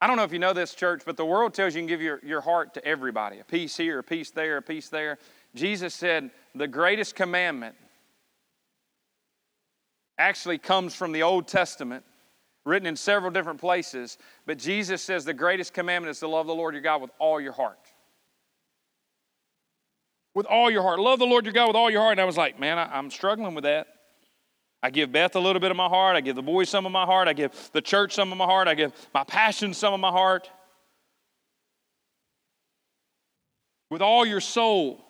I 0.00 0.06
don't 0.06 0.16
know 0.16 0.22
if 0.22 0.32
you 0.32 0.38
know 0.38 0.52
this, 0.52 0.72
church, 0.72 1.02
but 1.04 1.16
the 1.16 1.24
world 1.24 1.54
tells 1.54 1.74
you 1.74 1.80
you 1.80 1.88
can 1.88 1.92
give 1.92 2.00
your, 2.00 2.20
your 2.22 2.40
heart 2.40 2.74
to 2.74 2.84
everybody 2.84 3.40
a 3.40 3.44
piece 3.44 3.76
here, 3.76 3.98
a 3.98 4.04
piece 4.04 4.30
there, 4.30 4.58
a 4.58 4.62
piece 4.62 4.88
there. 4.88 5.18
Jesus 5.56 5.92
said 5.92 6.30
the 6.54 6.68
greatest 6.68 7.16
commandment 7.16 7.74
actually 10.18 10.58
comes 10.58 10.94
from 10.94 11.10
the 11.10 11.24
Old 11.24 11.48
Testament 11.48 12.04
written 12.64 12.86
in 12.86 12.94
several 12.94 13.32
different 13.32 13.58
places. 13.58 14.18
But 14.46 14.56
Jesus 14.56 15.02
says 15.02 15.24
the 15.24 15.34
greatest 15.34 15.74
commandment 15.74 16.12
is 16.12 16.20
to 16.20 16.28
love 16.28 16.46
the 16.46 16.54
Lord 16.54 16.74
your 16.74 16.82
God 16.82 17.02
with 17.02 17.10
all 17.18 17.40
your 17.40 17.54
heart. 17.54 17.90
With 20.40 20.46
all 20.46 20.70
your 20.70 20.80
heart. 20.80 21.00
Love 21.00 21.18
the 21.18 21.26
Lord 21.26 21.44
your 21.44 21.52
God 21.52 21.66
with 21.66 21.76
all 21.76 21.90
your 21.90 22.00
heart. 22.00 22.12
And 22.12 22.20
I 22.22 22.24
was 22.24 22.38
like, 22.38 22.58
man, 22.58 22.78
I, 22.78 22.98
am 22.98 23.10
struggling 23.10 23.54
with 23.54 23.64
that. 23.64 23.88
I 24.82 24.88
give 24.88 25.12
Beth 25.12 25.36
a 25.36 25.38
little 25.38 25.60
bit 25.60 25.70
of 25.70 25.76
my 25.76 25.86
heart. 25.86 26.16
I 26.16 26.22
give 26.22 26.34
the 26.34 26.40
boys 26.40 26.70
some 26.70 26.86
of 26.86 26.92
my 26.92 27.04
heart. 27.04 27.28
I 27.28 27.34
give 27.34 27.52
the 27.74 27.82
church 27.82 28.14
some 28.14 28.32
of 28.32 28.38
my 28.38 28.46
heart. 28.46 28.66
I 28.66 28.74
give 28.74 28.94
my 29.12 29.22
passion 29.22 29.74
some 29.74 29.92
of 29.92 30.00
my 30.00 30.08
heart. 30.08 30.48
With 33.90 34.00
all 34.00 34.24
your 34.24 34.40
soul. 34.40 35.04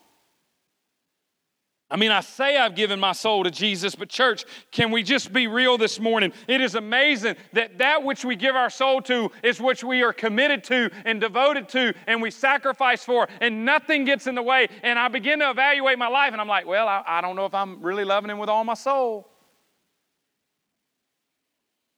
I 1.92 1.96
mean, 1.96 2.12
I 2.12 2.20
say 2.20 2.56
I've 2.56 2.76
given 2.76 3.00
my 3.00 3.10
soul 3.10 3.42
to 3.42 3.50
Jesus, 3.50 3.96
but 3.96 4.08
church, 4.08 4.44
can 4.70 4.92
we 4.92 5.02
just 5.02 5.32
be 5.32 5.48
real 5.48 5.76
this 5.76 5.98
morning? 5.98 6.32
It 6.46 6.60
is 6.60 6.76
amazing 6.76 7.34
that 7.52 7.78
that 7.78 8.04
which 8.04 8.24
we 8.24 8.36
give 8.36 8.54
our 8.54 8.70
soul 8.70 9.02
to 9.02 9.32
is 9.42 9.60
which 9.60 9.82
we 9.82 10.02
are 10.04 10.12
committed 10.12 10.62
to 10.64 10.90
and 11.04 11.20
devoted 11.20 11.68
to 11.70 11.92
and 12.06 12.22
we 12.22 12.30
sacrifice 12.30 13.02
for, 13.02 13.28
and 13.40 13.64
nothing 13.64 14.04
gets 14.04 14.28
in 14.28 14.36
the 14.36 14.42
way. 14.42 14.68
And 14.84 15.00
I 15.00 15.08
begin 15.08 15.40
to 15.40 15.50
evaluate 15.50 15.98
my 15.98 16.06
life, 16.06 16.30
and 16.30 16.40
I'm 16.40 16.46
like, 16.46 16.64
well, 16.64 16.86
I, 16.86 17.02
I 17.04 17.20
don't 17.20 17.34
know 17.34 17.46
if 17.46 17.54
I'm 17.54 17.82
really 17.82 18.04
loving 18.04 18.30
Him 18.30 18.38
with 18.38 18.48
all 18.48 18.62
my 18.62 18.74
soul. 18.74 19.28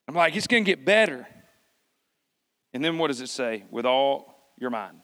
I'm 0.09 0.15
like, 0.15 0.35
it's 0.35 0.47
going 0.47 0.65
to 0.65 0.71
get 0.71 0.87
better. 0.87 1.27
And 2.73 2.83
then 2.83 2.97
what 2.97 3.09
does 3.09 3.21
it 3.21 3.29
say? 3.29 3.65
With 3.71 3.85
all 3.85 4.53
your 4.59 4.71
mind. 4.71 5.01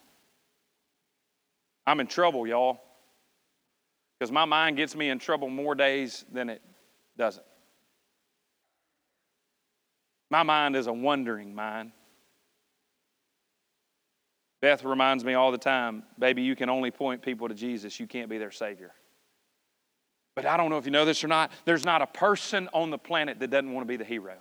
I'm 1.86 2.00
in 2.00 2.06
trouble, 2.06 2.46
y'all. 2.46 2.80
Because 4.18 4.32
my 4.32 4.44
mind 4.44 4.76
gets 4.76 4.96
me 4.96 5.10
in 5.10 5.18
trouble 5.18 5.48
more 5.48 5.74
days 5.74 6.24
than 6.32 6.48
it 6.50 6.62
doesn't. 7.16 7.44
My 10.30 10.42
mind 10.42 10.76
is 10.76 10.86
a 10.86 10.92
wondering 10.92 11.54
mind. 11.54 11.92
Beth 14.60 14.84
reminds 14.84 15.24
me 15.24 15.34
all 15.34 15.52
the 15.52 15.58
time, 15.58 16.02
baby, 16.18 16.42
you 16.42 16.56
can 16.56 16.68
only 16.68 16.90
point 16.90 17.22
people 17.22 17.48
to 17.48 17.54
Jesus. 17.54 18.00
You 18.00 18.08
can't 18.08 18.28
be 18.28 18.38
their 18.38 18.50
Savior. 18.50 18.92
But 20.34 20.46
I 20.46 20.56
don't 20.56 20.70
know 20.70 20.78
if 20.78 20.84
you 20.84 20.90
know 20.90 21.04
this 21.04 21.22
or 21.22 21.28
not, 21.28 21.52
there's 21.64 21.84
not 21.84 22.02
a 22.02 22.06
person 22.06 22.68
on 22.72 22.90
the 22.90 22.98
planet 22.98 23.38
that 23.40 23.50
doesn't 23.50 23.72
want 23.72 23.86
to 23.86 23.88
be 23.88 23.96
the 23.96 24.04
hero. 24.04 24.34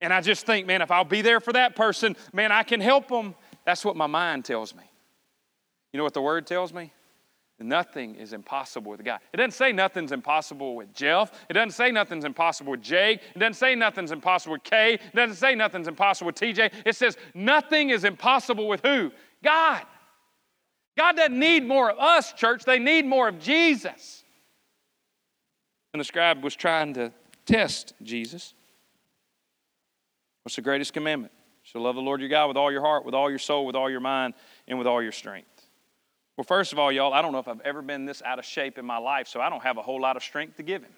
And 0.00 0.12
I 0.12 0.20
just 0.20 0.44
think, 0.44 0.66
man, 0.66 0.82
if 0.82 0.90
I'll 0.90 1.04
be 1.04 1.22
there 1.22 1.40
for 1.40 1.52
that 1.54 1.76
person, 1.76 2.14
man, 2.32 2.52
I 2.52 2.62
can 2.62 2.80
help 2.80 3.08
them. 3.08 3.34
That's 3.64 3.84
what 3.86 3.96
my 3.96 4.06
mind 4.06 4.44
tells 4.44 4.74
me. 4.74 4.84
You 5.94 5.98
know 5.98 6.04
what 6.04 6.12
the 6.12 6.22
word 6.22 6.44
tells 6.44 6.72
me? 6.72 6.92
Nothing 7.60 8.16
is 8.16 8.32
impossible 8.32 8.90
with 8.90 9.04
God. 9.04 9.20
It 9.32 9.36
doesn't 9.36 9.52
say 9.52 9.70
nothing's 9.70 10.10
impossible 10.10 10.74
with 10.74 10.92
Jeff. 10.92 11.30
It 11.48 11.52
doesn't 11.52 11.70
say 11.70 11.92
nothing's 11.92 12.24
impossible 12.24 12.72
with 12.72 12.82
Jake. 12.82 13.20
It 13.32 13.38
doesn't 13.38 13.54
say 13.54 13.76
nothing's 13.76 14.10
impossible 14.10 14.54
with 14.54 14.64
Kay. 14.64 14.94
It 14.94 15.14
doesn't 15.14 15.36
say 15.36 15.54
nothing's 15.54 15.86
impossible 15.86 16.26
with 16.26 16.34
TJ. 16.34 16.72
It 16.84 16.96
says 16.96 17.16
nothing 17.32 17.90
is 17.90 18.02
impossible 18.02 18.66
with 18.66 18.80
who? 18.84 19.12
God. 19.44 19.84
God 20.98 21.14
doesn't 21.14 21.38
need 21.38 21.64
more 21.64 21.92
of 21.92 21.98
us, 22.00 22.32
church. 22.32 22.64
They 22.64 22.80
need 22.80 23.06
more 23.06 23.28
of 23.28 23.38
Jesus. 23.38 24.24
And 25.92 26.00
the 26.00 26.04
scribe 26.04 26.42
was 26.42 26.56
trying 26.56 26.94
to 26.94 27.12
test 27.46 27.94
Jesus. 28.02 28.52
What's 30.42 30.56
the 30.56 30.62
greatest 30.62 30.92
commandment? 30.92 31.32
You 31.62 31.68
shall 31.70 31.82
love 31.82 31.94
the 31.94 32.02
Lord 32.02 32.18
your 32.18 32.30
God 32.30 32.48
with 32.48 32.56
all 32.56 32.72
your 32.72 32.82
heart, 32.82 33.04
with 33.04 33.14
all 33.14 33.30
your 33.30 33.38
soul, 33.38 33.64
with 33.64 33.76
all 33.76 33.88
your 33.88 34.00
mind, 34.00 34.34
and 34.66 34.76
with 34.76 34.88
all 34.88 35.00
your 35.00 35.12
strength. 35.12 35.53
Well, 36.36 36.44
first 36.44 36.72
of 36.72 36.78
all, 36.78 36.90
y'all, 36.90 37.12
I 37.12 37.22
don't 37.22 37.32
know 37.32 37.38
if 37.38 37.48
I've 37.48 37.60
ever 37.60 37.80
been 37.80 38.06
this 38.06 38.20
out 38.22 38.38
of 38.38 38.44
shape 38.44 38.76
in 38.78 38.84
my 38.84 38.98
life, 38.98 39.28
so 39.28 39.40
I 39.40 39.48
don't 39.48 39.62
have 39.62 39.76
a 39.76 39.82
whole 39.82 40.00
lot 40.00 40.16
of 40.16 40.22
strength 40.22 40.56
to 40.56 40.62
give 40.62 40.82
him. 40.82 40.92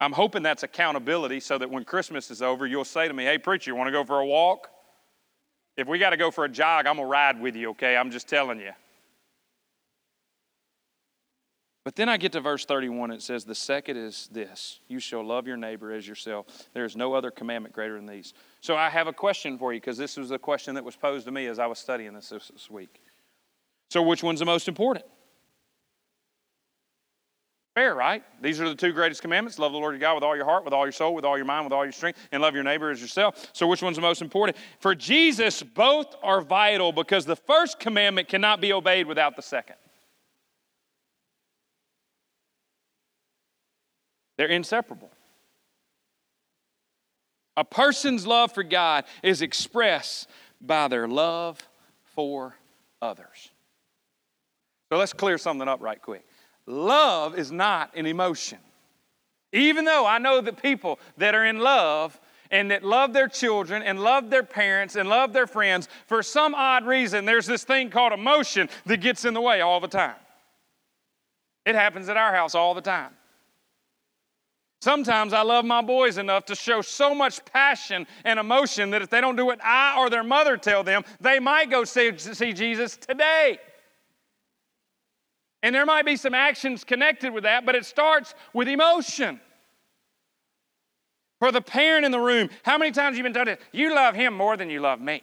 I'm 0.00 0.12
hoping 0.12 0.42
that's 0.42 0.62
accountability 0.62 1.40
so 1.40 1.58
that 1.58 1.70
when 1.70 1.84
Christmas 1.84 2.30
is 2.30 2.42
over, 2.42 2.66
you'll 2.66 2.84
say 2.84 3.08
to 3.08 3.14
me, 3.14 3.24
Hey, 3.24 3.38
preacher, 3.38 3.70
you 3.70 3.74
want 3.74 3.88
to 3.88 3.92
go 3.92 4.04
for 4.04 4.20
a 4.20 4.26
walk? 4.26 4.68
If 5.76 5.88
we 5.88 5.98
got 5.98 6.10
to 6.10 6.16
go 6.16 6.30
for 6.30 6.44
a 6.44 6.48
jog, 6.48 6.86
I'm 6.86 6.96
going 6.96 7.06
to 7.06 7.10
ride 7.10 7.40
with 7.40 7.56
you, 7.56 7.70
okay? 7.70 7.96
I'm 7.96 8.10
just 8.10 8.28
telling 8.28 8.60
you. 8.60 8.72
But 11.86 11.94
then 11.94 12.08
I 12.08 12.16
get 12.16 12.32
to 12.32 12.40
verse 12.40 12.64
31, 12.64 13.12
it 13.12 13.22
says, 13.22 13.44
The 13.44 13.54
second 13.54 13.96
is 13.96 14.28
this 14.32 14.80
you 14.88 14.98
shall 14.98 15.24
love 15.24 15.46
your 15.46 15.56
neighbor 15.56 15.92
as 15.92 16.04
yourself. 16.04 16.68
There 16.74 16.84
is 16.84 16.96
no 16.96 17.14
other 17.14 17.30
commandment 17.30 17.76
greater 17.76 17.94
than 17.94 18.06
these. 18.06 18.34
So 18.60 18.74
I 18.74 18.90
have 18.90 19.06
a 19.06 19.12
question 19.12 19.56
for 19.56 19.72
you 19.72 19.78
because 19.78 19.96
this 19.96 20.16
was 20.16 20.32
a 20.32 20.38
question 20.38 20.74
that 20.74 20.84
was 20.84 20.96
posed 20.96 21.26
to 21.26 21.30
me 21.30 21.46
as 21.46 21.60
I 21.60 21.66
was 21.66 21.78
studying 21.78 22.12
this 22.12 22.30
this 22.30 22.68
week. 22.68 23.00
So, 23.88 24.02
which 24.02 24.24
one's 24.24 24.40
the 24.40 24.44
most 24.44 24.66
important? 24.66 25.04
Fair, 27.76 27.94
right? 27.94 28.24
These 28.42 28.60
are 28.60 28.68
the 28.68 28.74
two 28.74 28.92
greatest 28.92 29.22
commandments 29.22 29.56
love 29.56 29.70
the 29.70 29.78
Lord 29.78 29.94
your 29.94 30.00
God 30.00 30.16
with 30.16 30.24
all 30.24 30.34
your 30.34 30.44
heart, 30.44 30.64
with 30.64 30.74
all 30.74 30.86
your 30.86 30.90
soul, 30.90 31.14
with 31.14 31.24
all 31.24 31.36
your 31.36 31.46
mind, 31.46 31.66
with 31.66 31.72
all 31.72 31.84
your 31.84 31.92
strength, 31.92 32.18
and 32.32 32.42
love 32.42 32.56
your 32.56 32.64
neighbor 32.64 32.90
as 32.90 33.00
yourself. 33.00 33.48
So, 33.52 33.64
which 33.68 33.80
one's 33.80 33.94
the 33.94 34.02
most 34.02 34.22
important? 34.22 34.58
For 34.80 34.96
Jesus, 34.96 35.62
both 35.62 36.16
are 36.20 36.40
vital 36.40 36.90
because 36.90 37.26
the 37.26 37.36
first 37.36 37.78
commandment 37.78 38.26
cannot 38.26 38.60
be 38.60 38.72
obeyed 38.72 39.06
without 39.06 39.36
the 39.36 39.42
second. 39.42 39.76
They're 44.36 44.46
inseparable. 44.46 45.10
A 47.56 47.64
person's 47.64 48.26
love 48.26 48.52
for 48.52 48.62
God 48.62 49.04
is 49.22 49.40
expressed 49.40 50.28
by 50.60 50.88
their 50.88 51.08
love 51.08 51.66
for 52.14 52.54
others. 53.00 53.50
So 54.90 54.98
let's 54.98 55.12
clear 55.12 55.38
something 55.38 55.68
up 55.68 55.80
right 55.80 56.00
quick. 56.00 56.24
Love 56.66 57.38
is 57.38 57.50
not 57.50 57.94
an 57.96 58.06
emotion. 58.06 58.58
Even 59.52 59.84
though 59.84 60.06
I 60.06 60.18
know 60.18 60.40
that 60.40 60.62
people 60.62 60.98
that 61.16 61.34
are 61.34 61.44
in 61.44 61.58
love 61.58 62.18
and 62.50 62.70
that 62.70 62.84
love 62.84 63.12
their 63.12 63.28
children 63.28 63.82
and 63.82 64.00
love 64.00 64.30
their 64.30 64.42
parents 64.42 64.96
and 64.96 65.08
love 65.08 65.32
their 65.32 65.46
friends, 65.46 65.88
for 66.06 66.22
some 66.22 66.54
odd 66.54 66.84
reason, 66.86 67.24
there's 67.24 67.46
this 67.46 67.64
thing 67.64 67.90
called 67.90 68.12
emotion 68.12 68.68
that 68.84 69.00
gets 69.00 69.24
in 69.24 69.34
the 69.34 69.40
way 69.40 69.60
all 69.60 69.80
the 69.80 69.88
time. 69.88 70.14
It 71.64 71.74
happens 71.74 72.08
at 72.08 72.16
our 72.16 72.32
house 72.34 72.54
all 72.54 72.74
the 72.74 72.80
time. 72.80 73.10
Sometimes 74.80 75.32
I 75.32 75.42
love 75.42 75.64
my 75.64 75.82
boys 75.82 76.18
enough 76.18 76.44
to 76.46 76.54
show 76.54 76.82
so 76.82 77.14
much 77.14 77.44
passion 77.46 78.06
and 78.24 78.38
emotion 78.38 78.90
that 78.90 79.02
if 79.02 79.10
they 79.10 79.20
don't 79.20 79.36
do 79.36 79.46
what 79.46 79.62
I 79.64 79.96
or 79.98 80.10
their 80.10 80.22
mother 80.22 80.56
tell 80.56 80.84
them, 80.84 81.02
they 81.20 81.40
might 81.40 81.70
go 81.70 81.84
see, 81.84 82.16
see 82.18 82.52
Jesus 82.52 82.96
today. 82.96 83.58
And 85.62 85.74
there 85.74 85.86
might 85.86 86.04
be 86.04 86.16
some 86.16 86.34
actions 86.34 86.84
connected 86.84 87.32
with 87.32 87.44
that, 87.44 87.64
but 87.64 87.74
it 87.74 87.84
starts 87.84 88.34
with 88.52 88.68
emotion. 88.68 89.40
For 91.38 91.50
the 91.50 91.60
parent 91.60 92.04
in 92.04 92.12
the 92.12 92.20
room, 92.20 92.50
how 92.62 92.78
many 92.78 92.92
times 92.92 93.16
have 93.16 93.18
you 93.18 93.22
been 93.22 93.32
told, 93.32 93.58
you 93.72 93.94
love 93.94 94.14
him 94.14 94.34
more 94.34 94.56
than 94.56 94.70
you 94.70 94.80
love 94.80 95.00
me? 95.00 95.22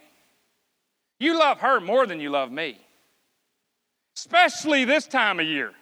You 1.18 1.38
love 1.38 1.60
her 1.60 1.80
more 1.80 2.06
than 2.06 2.20
you 2.20 2.30
love 2.30 2.52
me. 2.52 2.78
Especially 4.16 4.84
this 4.84 5.06
time 5.06 5.40
of 5.40 5.46
year. 5.46 5.72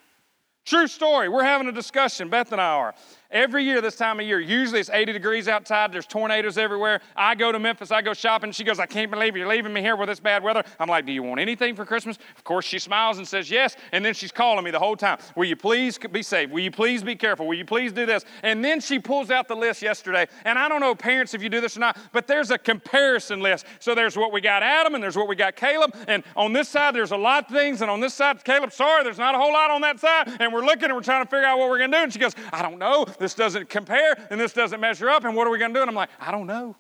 True 0.65 0.87
story. 0.87 1.29
We're 1.29 1.43
having 1.43 1.67
a 1.67 1.73
discussion, 1.73 2.29
Beth 2.29 2.53
and 2.53 2.61
I 2.61 2.75
are. 2.75 2.95
Every 3.33 3.65
year, 3.65 3.81
this 3.81 3.97
time 3.97 4.21
of 4.21 4.27
year, 4.27 4.39
usually 4.41 4.79
it's 4.79 4.91
80 4.91 5.15
degrees 5.15 5.49
outside, 5.49 5.91
there's 5.91 6.05
tornadoes 6.05 6.59
everywhere. 6.59 7.01
I 7.17 7.35
go 7.35 7.51
to 7.51 7.59
Memphis, 7.59 7.91
I 7.91 8.03
go 8.03 8.13
shopping. 8.13 8.53
She 8.53 8.63
goes, 8.63 8.79
I 8.79 8.85
can't 8.85 9.11
believe 9.11 9.35
you're 9.35 9.49
leaving 9.49 9.73
me 9.73 9.81
here 9.81 9.97
with 9.97 10.11
this 10.11 10.21
bad 10.21 10.43
weather. 10.43 10.63
I'm 10.79 10.89
like, 10.89 11.07
Do 11.07 11.13
you 11.13 11.23
want 11.23 11.41
anything 11.41 11.75
for 11.75 11.87
Christmas? 11.87 12.19
Of 12.37 12.45
course, 12.45 12.67
she 12.67 12.79
smiles 12.79 13.17
and 13.17 13.27
says 13.27 13.51
yes. 13.51 13.77
And 13.93 14.05
then 14.05 14.13
she's 14.13 14.33
calling 14.33 14.63
me 14.63 14.71
the 14.71 14.79
whole 14.79 14.97
time. 14.97 15.17
Will 15.35 15.47
you 15.47 15.57
please 15.57 15.99
be 15.99 16.23
safe? 16.23 16.51
Will 16.51 16.61
you 16.61 16.71
please 16.71 17.03
be 17.03 17.17
careful? 17.17 17.47
Will 17.47 17.57
you 17.57 17.65
please 17.65 17.91
do 17.91 18.05
this? 18.05 18.27
And 18.43 18.63
then 18.63 18.81
she 18.81 18.99
pulls 18.99 19.31
out 19.31 19.49
the 19.49 19.57
list 19.57 19.81
yesterday. 19.81 20.27
And 20.45 20.59
I 20.59 20.69
don't 20.69 20.81
know, 20.81 20.95
parents, 20.95 21.33
if 21.33 21.43
you 21.43 21.49
do 21.49 21.63
this 21.63 21.75
or 21.75 21.81
not, 21.81 21.97
but 22.13 22.27
there's 22.27 22.51
a 22.51 22.59
comparison 22.59 23.41
list. 23.41 23.65
So 23.81 23.95
there's 23.95 24.15
what 24.15 24.31
we 24.31 24.43
got 24.43 24.63
Adam, 24.63 24.95
and 24.95 25.03
there's 25.03 25.17
what 25.17 25.27
we 25.27 25.37
got 25.37 25.57
Caleb. 25.57 25.97
And 26.07 26.23
on 26.37 26.53
this 26.53 26.69
side, 26.69 26.95
there's 26.95 27.13
a 27.13 27.17
lot 27.17 27.45
of 27.45 27.51
things. 27.51 27.81
And 27.81 27.91
on 27.91 28.01
this 28.01 28.13
side, 28.13 28.45
Caleb, 28.45 28.75
sorry, 28.75 29.05
there's 29.05 29.19
not 29.19 29.35
a 29.35 29.39
whole 29.39 29.55
lot 29.55 29.71
on 29.71 29.81
that 29.81 30.01
side. 30.01 30.37
And 30.39 30.53
we're 30.53 30.67
looking 30.67 30.85
and 30.85 30.95
we're 30.95 31.01
trying 31.01 31.25
to 31.25 31.31
figure 31.31 31.47
out 31.47 31.59
what 31.59 31.71
we're 31.71 31.79
going 31.79 31.93
to 31.93 31.97
do. 31.97 32.03
And 32.03 32.13
she 32.13 32.19
goes, 32.19 32.35
I 32.53 32.61
don't 32.61 32.79
know. 32.79 33.07
This 33.23 33.35
doesn't 33.35 33.69
compare 33.69 34.19
and 34.31 34.41
this 34.41 34.53
doesn't 34.53 34.81
measure 34.81 35.09
up, 35.09 35.25
and 35.25 35.37
what 35.37 35.47
are 35.47 35.51
we 35.51 35.59
going 35.59 35.73
to 35.73 35.79
do? 35.79 35.81
And 35.81 35.89
I'm 35.89 35.95
like, 35.95 36.11
I 36.19 36.33
don't 36.33 36.49
know. 36.49 36.75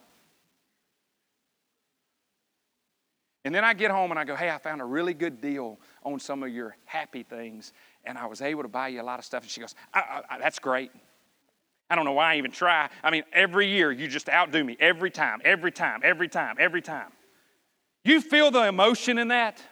And 3.44 3.54
then 3.54 3.64
I 3.64 3.74
get 3.74 3.92
home 3.92 4.10
and 4.10 4.18
I 4.18 4.24
go, 4.24 4.34
hey, 4.34 4.50
I 4.50 4.58
found 4.58 4.80
a 4.80 4.84
really 4.84 5.14
good 5.14 5.40
deal 5.40 5.78
on 6.02 6.18
some 6.18 6.42
of 6.42 6.48
your 6.48 6.76
happy 6.84 7.22
things, 7.22 7.72
and 8.04 8.18
I 8.18 8.26
was 8.26 8.42
able 8.42 8.62
to 8.62 8.68
buy 8.68 8.88
you 8.88 9.00
a 9.00 9.04
lot 9.04 9.20
of 9.20 9.24
stuff. 9.24 9.44
And 9.44 9.50
she 9.50 9.60
goes, 9.60 9.76
I, 9.94 10.22
I, 10.28 10.38
that's 10.40 10.58
great. 10.58 10.90
I 11.88 11.94
don't 11.94 12.04
know 12.04 12.12
why 12.12 12.34
I 12.34 12.38
even 12.38 12.50
try. 12.50 12.88
I 13.04 13.10
mean, 13.12 13.22
every 13.32 13.68
year 13.68 13.92
you 13.92 14.08
just 14.08 14.28
outdo 14.28 14.64
me. 14.64 14.76
Every 14.80 15.12
time, 15.12 15.40
every 15.44 15.70
time, 15.70 16.00
every 16.02 16.28
time, 16.28 16.56
every 16.58 16.82
time. 16.82 17.12
You 18.04 18.20
feel 18.20 18.50
the 18.50 18.66
emotion 18.66 19.16
in 19.18 19.28
that? 19.28 19.62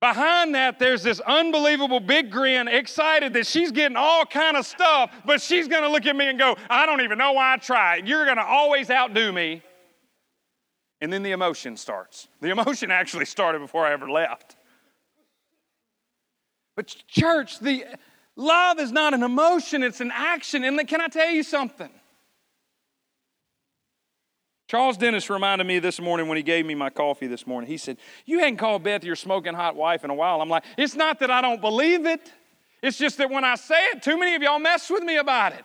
Behind 0.00 0.54
that, 0.54 0.78
there's 0.78 1.02
this 1.02 1.18
unbelievable 1.20 1.98
big 1.98 2.30
grin, 2.30 2.68
excited 2.68 3.32
that 3.32 3.46
she's 3.46 3.72
getting 3.72 3.96
all 3.96 4.24
kind 4.24 4.56
of 4.56 4.64
stuff, 4.64 5.10
but 5.24 5.42
she's 5.42 5.66
going 5.66 5.82
to 5.82 5.88
look 5.88 6.06
at 6.06 6.14
me 6.14 6.28
and 6.28 6.38
go, 6.38 6.56
I 6.70 6.86
don't 6.86 7.00
even 7.00 7.18
know 7.18 7.32
why 7.32 7.54
I 7.54 7.56
tried. 7.56 8.06
You're 8.06 8.24
going 8.24 8.36
to 8.36 8.44
always 8.44 8.90
outdo 8.90 9.32
me. 9.32 9.62
And 11.00 11.12
then 11.12 11.24
the 11.24 11.32
emotion 11.32 11.76
starts. 11.76 12.28
The 12.40 12.50
emotion 12.50 12.92
actually 12.92 13.24
started 13.24 13.60
before 13.60 13.86
I 13.86 13.92
ever 13.92 14.08
left. 14.08 14.56
But, 16.76 16.94
church, 17.08 17.58
the 17.58 17.84
love 18.36 18.78
is 18.78 18.92
not 18.92 19.14
an 19.14 19.24
emotion, 19.24 19.82
it's 19.82 20.00
an 20.00 20.12
action. 20.14 20.62
And 20.62 20.86
can 20.86 21.00
I 21.00 21.08
tell 21.08 21.30
you 21.30 21.42
something? 21.42 21.90
Charles 24.68 24.98
Dennis 24.98 25.30
reminded 25.30 25.66
me 25.66 25.78
this 25.78 25.98
morning 25.98 26.28
when 26.28 26.36
he 26.36 26.42
gave 26.42 26.66
me 26.66 26.74
my 26.74 26.90
coffee 26.90 27.26
this 27.26 27.46
morning. 27.46 27.70
He 27.70 27.78
said, 27.78 27.96
You 28.26 28.40
hadn't 28.40 28.58
called 28.58 28.82
Beth 28.82 29.02
your 29.02 29.16
smoking 29.16 29.54
hot 29.54 29.74
wife 29.74 30.04
in 30.04 30.10
a 30.10 30.14
while. 30.14 30.42
I'm 30.42 30.50
like, 30.50 30.64
It's 30.76 30.94
not 30.94 31.18
that 31.20 31.30
I 31.30 31.40
don't 31.40 31.62
believe 31.62 32.04
it. 32.04 32.30
It's 32.82 32.98
just 32.98 33.16
that 33.16 33.30
when 33.30 33.44
I 33.44 33.54
say 33.54 33.82
it, 33.94 34.02
too 34.02 34.18
many 34.18 34.34
of 34.34 34.42
y'all 34.42 34.58
mess 34.58 34.90
with 34.90 35.02
me 35.02 35.16
about 35.16 35.54
it. 35.54 35.64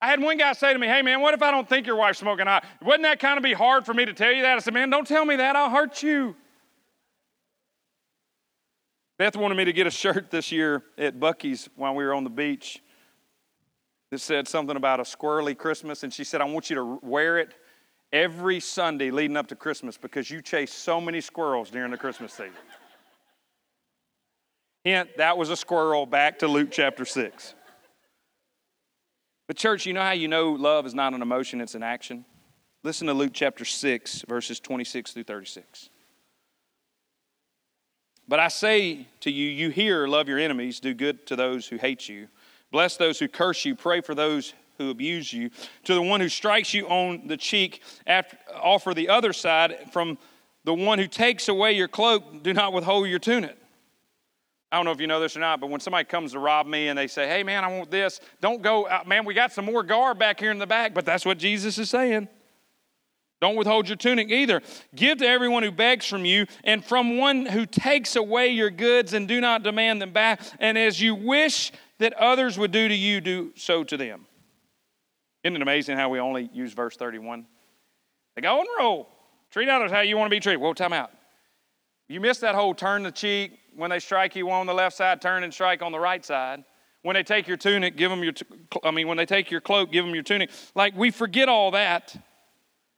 I 0.00 0.08
had 0.08 0.20
one 0.20 0.36
guy 0.36 0.52
say 0.52 0.74
to 0.74 0.78
me, 0.78 0.86
Hey 0.86 1.00
man, 1.00 1.22
what 1.22 1.32
if 1.32 1.42
I 1.42 1.50
don't 1.50 1.66
think 1.66 1.86
your 1.86 1.96
wife's 1.96 2.18
smoking 2.18 2.46
hot? 2.46 2.66
Wouldn't 2.82 3.04
that 3.04 3.18
kind 3.18 3.38
of 3.38 3.42
be 3.42 3.54
hard 3.54 3.86
for 3.86 3.94
me 3.94 4.04
to 4.04 4.12
tell 4.12 4.30
you 4.30 4.42
that? 4.42 4.56
I 4.56 4.58
said, 4.58 4.74
Man, 4.74 4.90
don't 4.90 5.06
tell 5.06 5.24
me 5.24 5.36
that. 5.36 5.56
I'll 5.56 5.70
hurt 5.70 6.02
you. 6.02 6.36
Beth 9.16 9.36
wanted 9.36 9.54
me 9.54 9.64
to 9.64 9.72
get 9.72 9.86
a 9.86 9.90
shirt 9.90 10.30
this 10.30 10.52
year 10.52 10.82
at 10.98 11.18
Buc-ee's 11.18 11.70
while 11.76 11.94
we 11.94 12.04
were 12.04 12.12
on 12.12 12.24
the 12.24 12.30
beach 12.30 12.82
that 14.14 14.20
said 14.20 14.46
something 14.46 14.76
about 14.76 15.00
a 15.00 15.02
squirrely 15.02 15.58
Christmas, 15.58 16.04
and 16.04 16.14
she 16.14 16.22
said, 16.22 16.40
I 16.40 16.44
want 16.44 16.70
you 16.70 16.76
to 16.76 16.98
wear 17.02 17.36
it 17.38 17.52
every 18.12 18.60
Sunday 18.60 19.10
leading 19.10 19.36
up 19.36 19.48
to 19.48 19.56
Christmas 19.56 19.96
because 19.96 20.30
you 20.30 20.40
chase 20.40 20.72
so 20.72 21.00
many 21.00 21.20
squirrels 21.20 21.68
during 21.68 21.90
the 21.90 21.96
Christmas 21.96 22.32
season. 22.32 22.52
Hint, 24.84 25.16
that 25.16 25.36
was 25.36 25.50
a 25.50 25.56
squirrel 25.56 26.06
back 26.06 26.38
to 26.38 26.46
Luke 26.46 26.68
chapter 26.70 27.04
6. 27.04 27.54
But, 29.48 29.56
church, 29.56 29.84
you 29.84 29.92
know 29.92 30.02
how 30.02 30.12
you 30.12 30.28
know 30.28 30.52
love 30.52 30.86
is 30.86 30.94
not 30.94 31.12
an 31.12 31.20
emotion, 31.20 31.60
it's 31.60 31.74
an 31.74 31.82
action? 31.82 32.24
Listen 32.84 33.08
to 33.08 33.14
Luke 33.14 33.32
chapter 33.34 33.64
6, 33.64 34.26
verses 34.28 34.60
26 34.60 35.10
through 35.10 35.24
36. 35.24 35.90
But 38.28 38.38
I 38.38 38.46
say 38.46 39.08
to 39.20 39.30
you, 39.32 39.48
you 39.48 39.70
hear, 39.70 40.06
love 40.06 40.28
your 40.28 40.38
enemies, 40.38 40.78
do 40.78 40.94
good 40.94 41.26
to 41.26 41.34
those 41.34 41.66
who 41.66 41.78
hate 41.78 42.08
you. 42.08 42.28
Bless 42.74 42.96
those 42.96 43.20
who 43.20 43.28
curse 43.28 43.64
you. 43.64 43.76
Pray 43.76 44.00
for 44.00 44.16
those 44.16 44.52
who 44.78 44.90
abuse 44.90 45.32
you. 45.32 45.50
To 45.84 45.94
the 45.94 46.02
one 46.02 46.20
who 46.20 46.28
strikes 46.28 46.74
you 46.74 46.88
on 46.88 47.28
the 47.28 47.36
cheek, 47.36 47.80
after, 48.04 48.36
offer 48.52 48.92
the 48.92 49.10
other 49.10 49.32
side. 49.32 49.92
From 49.92 50.18
the 50.64 50.74
one 50.74 50.98
who 50.98 51.06
takes 51.06 51.46
away 51.46 51.74
your 51.74 51.86
cloak, 51.86 52.42
do 52.42 52.52
not 52.52 52.72
withhold 52.72 53.06
your 53.06 53.20
tunic. 53.20 53.56
I 54.72 54.76
don't 54.76 54.86
know 54.86 54.90
if 54.90 55.00
you 55.00 55.06
know 55.06 55.20
this 55.20 55.36
or 55.36 55.40
not, 55.40 55.60
but 55.60 55.70
when 55.70 55.78
somebody 55.78 56.04
comes 56.04 56.32
to 56.32 56.40
rob 56.40 56.66
me 56.66 56.88
and 56.88 56.98
they 56.98 57.06
say, 57.06 57.28
hey, 57.28 57.44
man, 57.44 57.62
I 57.62 57.68
want 57.68 57.92
this, 57.92 58.18
don't 58.40 58.60
go, 58.60 58.88
uh, 58.88 59.04
man, 59.06 59.24
we 59.24 59.34
got 59.34 59.52
some 59.52 59.66
more 59.66 59.84
guard 59.84 60.18
back 60.18 60.40
here 60.40 60.50
in 60.50 60.58
the 60.58 60.66
back. 60.66 60.94
But 60.94 61.06
that's 61.06 61.24
what 61.24 61.38
Jesus 61.38 61.78
is 61.78 61.88
saying. 61.88 62.26
Don't 63.40 63.54
withhold 63.54 63.88
your 63.88 63.96
tunic 63.96 64.30
either. 64.30 64.62
Give 64.96 65.18
to 65.18 65.26
everyone 65.28 65.62
who 65.62 65.70
begs 65.70 66.06
from 66.06 66.24
you, 66.24 66.46
and 66.64 66.84
from 66.84 67.18
one 67.18 67.46
who 67.46 67.66
takes 67.66 68.16
away 68.16 68.48
your 68.48 68.70
goods, 68.70 69.12
and 69.12 69.28
do 69.28 69.40
not 69.40 69.62
demand 69.62 70.02
them 70.02 70.12
back. 70.12 70.40
And 70.58 70.76
as 70.76 71.00
you 71.00 71.14
wish 71.14 71.70
that 71.98 72.12
others 72.14 72.58
would 72.58 72.72
do 72.72 72.88
to 72.88 72.94
you, 72.94 73.20
do 73.20 73.52
so 73.56 73.84
to 73.84 73.96
them. 73.96 74.26
Isn't 75.42 75.56
it 75.56 75.62
amazing 75.62 75.96
how 75.96 76.08
we 76.08 76.18
only 76.18 76.48
use 76.52 76.72
verse 76.72 76.96
31? 76.96 77.46
The 78.34 78.42
golden 78.42 78.72
rule 78.78 79.08
treat 79.50 79.68
others 79.68 79.90
how 79.90 80.00
you 80.00 80.16
want 80.16 80.30
to 80.30 80.34
be 80.34 80.40
treated. 80.40 80.60
Well, 80.60 80.74
time 80.74 80.92
out. 80.92 81.10
You 82.08 82.20
missed 82.20 82.40
that 82.40 82.54
whole 82.54 82.74
turn 82.74 83.02
the 83.02 83.12
cheek. 83.12 83.58
When 83.76 83.90
they 83.90 83.98
strike 83.98 84.36
you 84.36 84.50
on 84.50 84.66
the 84.66 84.74
left 84.74 84.96
side, 84.96 85.20
turn 85.20 85.42
and 85.42 85.52
strike 85.52 85.82
on 85.82 85.92
the 85.92 85.98
right 85.98 86.24
side. 86.24 86.64
When 87.02 87.14
they 87.14 87.22
take 87.22 87.46
your 87.46 87.56
tunic, 87.56 87.96
give 87.96 88.10
them 88.10 88.22
your, 88.22 88.32
I 88.82 88.90
mean, 88.90 89.08
when 89.08 89.16
they 89.16 89.26
take 89.26 89.50
your 89.50 89.60
cloak, 89.60 89.92
give 89.92 90.04
them 90.04 90.14
your 90.14 90.22
tunic. 90.22 90.50
Like, 90.74 90.96
we 90.96 91.10
forget 91.10 91.48
all 91.48 91.72
that. 91.72 92.16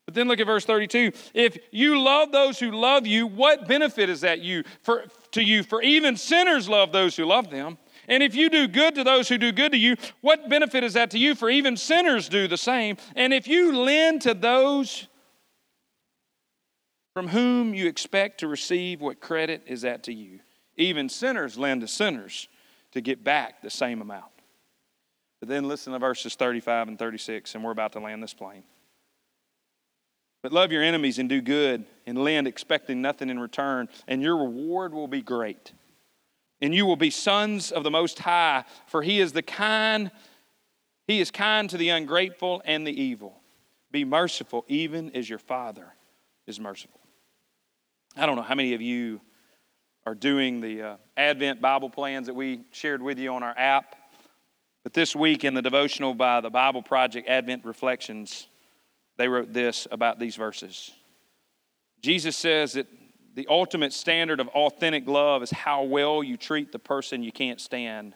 But 0.04 0.14
then 0.14 0.28
look 0.28 0.38
at 0.38 0.46
verse 0.46 0.64
32. 0.64 1.10
If 1.34 1.58
you 1.72 2.00
love 2.00 2.30
those 2.30 2.60
who 2.60 2.70
love 2.70 3.06
you, 3.06 3.26
what 3.26 3.66
benefit 3.66 4.08
is 4.08 4.20
that 4.20 4.40
you 4.40 4.62
for, 4.82 5.06
to 5.32 5.42
you? 5.42 5.64
For 5.64 5.82
even 5.82 6.16
sinners 6.16 6.68
love 6.68 6.92
those 6.92 7.16
who 7.16 7.24
love 7.24 7.50
them. 7.50 7.78
And 8.08 8.22
if 8.22 8.34
you 8.34 8.48
do 8.50 8.68
good 8.68 8.94
to 8.96 9.04
those 9.04 9.28
who 9.28 9.38
do 9.38 9.52
good 9.52 9.72
to 9.72 9.78
you, 9.78 9.96
what 10.20 10.48
benefit 10.48 10.84
is 10.84 10.94
that 10.94 11.10
to 11.12 11.18
you? 11.18 11.34
For 11.34 11.50
even 11.50 11.76
sinners 11.76 12.28
do 12.28 12.48
the 12.48 12.56
same. 12.56 12.96
And 13.14 13.32
if 13.32 13.48
you 13.48 13.76
lend 13.76 14.22
to 14.22 14.34
those 14.34 15.08
from 17.16 17.28
whom 17.28 17.72
you 17.72 17.86
expect 17.86 18.40
to 18.40 18.46
receive 18.46 19.00
what 19.00 19.22
credit 19.22 19.62
is 19.66 19.80
that 19.80 20.02
to 20.02 20.12
you. 20.12 20.38
Even 20.76 21.08
sinners 21.08 21.56
lend 21.56 21.80
to 21.80 21.88
sinners 21.88 22.46
to 22.92 23.00
get 23.00 23.24
back 23.24 23.62
the 23.62 23.70
same 23.70 24.02
amount. 24.02 24.30
But 25.40 25.48
then 25.48 25.66
listen 25.66 25.94
to 25.94 25.98
verses 25.98 26.34
35 26.34 26.88
and 26.88 26.98
36, 26.98 27.54
and 27.54 27.64
we're 27.64 27.70
about 27.70 27.92
to 27.92 28.00
land 28.00 28.22
this 28.22 28.34
plane. 28.34 28.64
But 30.42 30.52
love 30.52 30.70
your 30.70 30.82
enemies 30.82 31.18
and 31.18 31.26
do 31.26 31.40
good, 31.40 31.86
and 32.04 32.18
lend 32.18 32.46
expecting 32.46 33.00
nothing 33.00 33.30
in 33.30 33.40
return, 33.40 33.88
and 34.06 34.20
your 34.20 34.36
reward 34.36 34.92
will 34.92 35.08
be 35.08 35.22
great. 35.22 35.72
And 36.60 36.74
you 36.74 36.86
will 36.86 36.96
be 36.96 37.10
sons 37.10 37.70
of 37.70 37.84
the 37.84 37.90
Most 37.90 38.18
High, 38.18 38.64
for 38.86 39.02
He 39.02 39.20
is 39.20 39.32
the 39.32 39.42
kind, 39.42 40.10
He 41.06 41.20
is 41.20 41.30
kind 41.30 41.68
to 41.70 41.76
the 41.76 41.90
ungrateful 41.90 42.62
and 42.64 42.86
the 42.86 43.00
evil. 43.00 43.40
Be 43.90 44.04
merciful, 44.04 44.64
even 44.68 45.14
as 45.14 45.28
your 45.28 45.38
Father 45.38 45.94
is 46.46 46.58
merciful. 46.58 47.00
I 48.16 48.26
don't 48.26 48.36
know 48.36 48.42
how 48.42 48.54
many 48.54 48.74
of 48.74 48.80
you 48.80 49.20
are 50.06 50.14
doing 50.14 50.60
the 50.60 50.82
uh, 50.82 50.96
Advent 51.16 51.60
Bible 51.60 51.90
plans 51.90 52.28
that 52.28 52.34
we 52.34 52.60
shared 52.70 53.02
with 53.02 53.18
you 53.18 53.34
on 53.34 53.42
our 53.42 53.54
app. 53.56 53.96
But 54.84 54.94
this 54.94 55.16
week 55.16 55.44
in 55.44 55.52
the 55.52 55.62
devotional 55.62 56.14
by 56.14 56.40
the 56.40 56.48
Bible 56.48 56.80
Project 56.80 57.28
Advent 57.28 57.64
Reflections, 57.64 58.46
they 59.16 59.26
wrote 59.26 59.52
this 59.52 59.88
about 59.90 60.18
these 60.18 60.36
verses. 60.36 60.92
Jesus 62.02 62.36
says 62.36 62.74
that 62.74 62.86
the 63.36 63.46
ultimate 63.48 63.92
standard 63.92 64.40
of 64.40 64.48
authentic 64.48 65.06
love 65.06 65.42
is 65.42 65.50
how 65.50 65.82
well 65.84 66.24
you 66.24 66.38
treat 66.38 66.72
the 66.72 66.78
person 66.78 67.22
you 67.22 67.30
can't 67.30 67.60
stand. 67.60 68.14